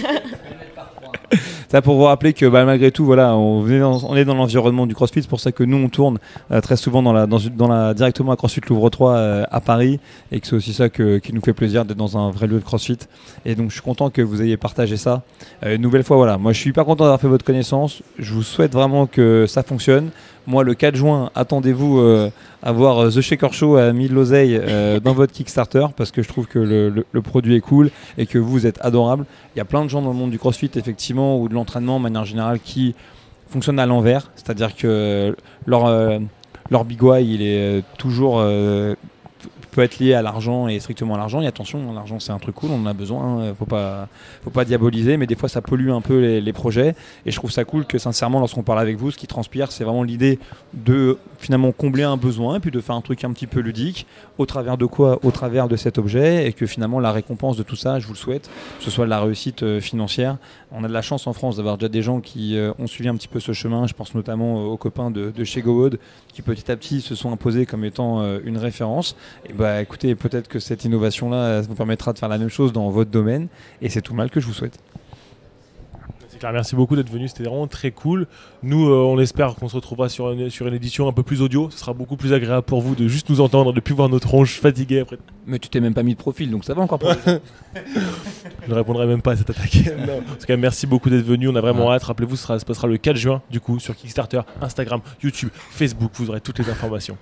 [1.69, 5.23] Ça pour vous rappeler que bah, malgré tout, voilà, on, est dans l'environnement du CrossFit.
[5.23, 6.19] C'est pour ça que nous on tourne
[6.53, 9.99] euh, très souvent dans la, directement à CrossFit Louvre 3 euh, à Paris
[10.31, 12.65] et que c'est aussi ça qui nous fait plaisir d'être dans un vrai lieu de
[12.65, 12.99] CrossFit.
[13.45, 15.23] Et donc je suis content que vous ayez partagé ça.
[15.65, 18.03] Euh, une nouvelle fois, voilà, moi je suis hyper content d'avoir fait votre connaissance.
[18.19, 20.11] Je vous souhaite vraiment que ça fonctionne.
[20.47, 22.31] Moi, le 4 juin, attendez-vous euh,
[22.63, 26.23] à voir euh, The Shaker Show à 1000 l'oseille euh, dans votre Kickstarter parce que
[26.23, 29.27] je trouve que le, le- le produit est cool et que vous êtes adorable.
[29.55, 31.99] Il y a plein de gens dans le monde du CrossFit, effectivement, ou de l'entraînement
[31.99, 32.95] de manière générale, qui
[33.49, 34.31] fonctionnent à l'envers.
[34.37, 35.35] C'est-à-dire que
[35.67, 35.91] leur,
[36.71, 38.41] leur big why, il est toujours.
[39.77, 41.43] Peut être lié à l'argent et strictement à l'argent.
[41.43, 44.09] Et attention, l'argent c'est un truc cool, on en a besoin, hein, faut pas,
[44.43, 46.95] faut pas diaboliser, mais des fois ça pollue un peu les, les projets.
[47.27, 49.85] Et je trouve ça cool que sincèrement, lorsqu'on parle avec vous, ce qui transpire, c'est
[49.85, 50.39] vraiment l'idée
[50.73, 54.07] de finalement combler un besoin, et puis de faire un truc un petit peu ludique,
[54.39, 57.63] au travers de quoi Au travers de cet objet, et que finalement la récompense de
[57.63, 60.37] tout ça, je vous le souhaite, ce soit la réussite euh, financière.
[60.73, 63.09] On a de la chance en France d'avoir déjà des gens qui euh, ont suivi
[63.09, 63.87] un petit peu ce chemin.
[63.87, 65.99] Je pense notamment euh, aux copains de, chez GoWood
[66.33, 69.17] qui petit à petit se sont imposés comme étant une référence.
[69.49, 72.91] Et bah écoutez, peut-être que cette innovation-là vous permettra de faire la même chose dans
[72.91, 73.49] votre domaine.
[73.81, 74.79] Et c'est tout mal que je vous souhaite.
[76.39, 78.27] Clair, merci beaucoup d'être venu, c'était vraiment très cool.
[78.63, 81.41] Nous, euh, on espère qu'on se retrouvera sur une, sur une édition un peu plus
[81.41, 81.69] audio.
[81.71, 84.27] Ce sera beaucoup plus agréable pour vous de juste nous entendre, de plus voir notre
[84.29, 85.19] tronche fatiguée après.
[85.47, 86.99] Mais tu t'es même pas mis de profil, donc ça va encore.
[88.67, 89.77] Je ne répondrai même pas à cette attaque.
[90.07, 90.19] Non.
[90.19, 91.49] En tout cas, merci beaucoup d'être venu.
[91.49, 92.03] On a vraiment hâte.
[92.05, 95.49] Rappelez-vous, ce sera- ça se passera le 4 juin, du coup, sur Kickstarter, Instagram, YouTube,
[95.71, 96.11] Facebook.
[96.15, 97.17] Vous aurez toutes les informations.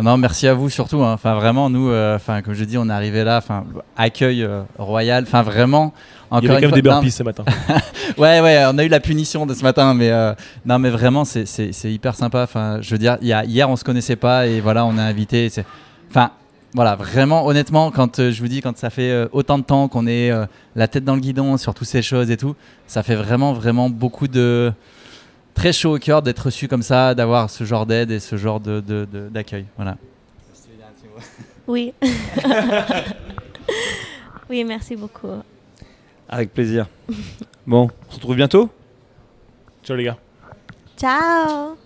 [0.00, 1.02] Non, merci à vous surtout.
[1.02, 1.12] hein.
[1.12, 3.38] Enfin, vraiment, nous, euh, enfin, comme je dis, on est arrivé là.
[3.38, 3.64] Enfin,
[3.96, 5.24] accueil euh, royal.
[5.24, 5.92] Enfin, vraiment.
[6.30, 7.44] Il y avait quand même fois- des non, burpees ce matin.
[8.18, 10.34] Ouais, ouais, on a eu la punition de ce matin, mais euh,
[10.66, 11.44] non, mais vraiment, c'est-
[11.84, 12.42] hyper sympa.
[12.42, 14.96] Enfin, je veux dire, il y a- hier, on se connaissait pas et voilà, on
[14.98, 15.48] est invité.
[16.10, 16.30] Enfin,
[16.74, 19.88] voilà, vraiment, honnêtement, quand euh, je vous dis, quand ça fait euh, autant de temps
[19.88, 20.44] qu'on est euh,
[20.76, 22.54] la tête dans le guidon sur toutes ces choses et tout,
[22.86, 24.70] ça fait vraiment, vraiment beaucoup de
[25.54, 28.60] très chaud au cœur d'être reçu comme ça, d'avoir ce genre d'aide et ce genre
[28.60, 29.64] de- de- de- d'accueil.
[29.76, 29.96] Voilà.
[31.66, 31.92] Oui.
[34.50, 35.28] oui, merci beaucoup.
[36.28, 36.86] Avec plaisir.
[37.66, 38.70] Bon, on se retrouve bientôt?
[39.84, 40.16] Ciao les gars.
[40.96, 41.76] Ciao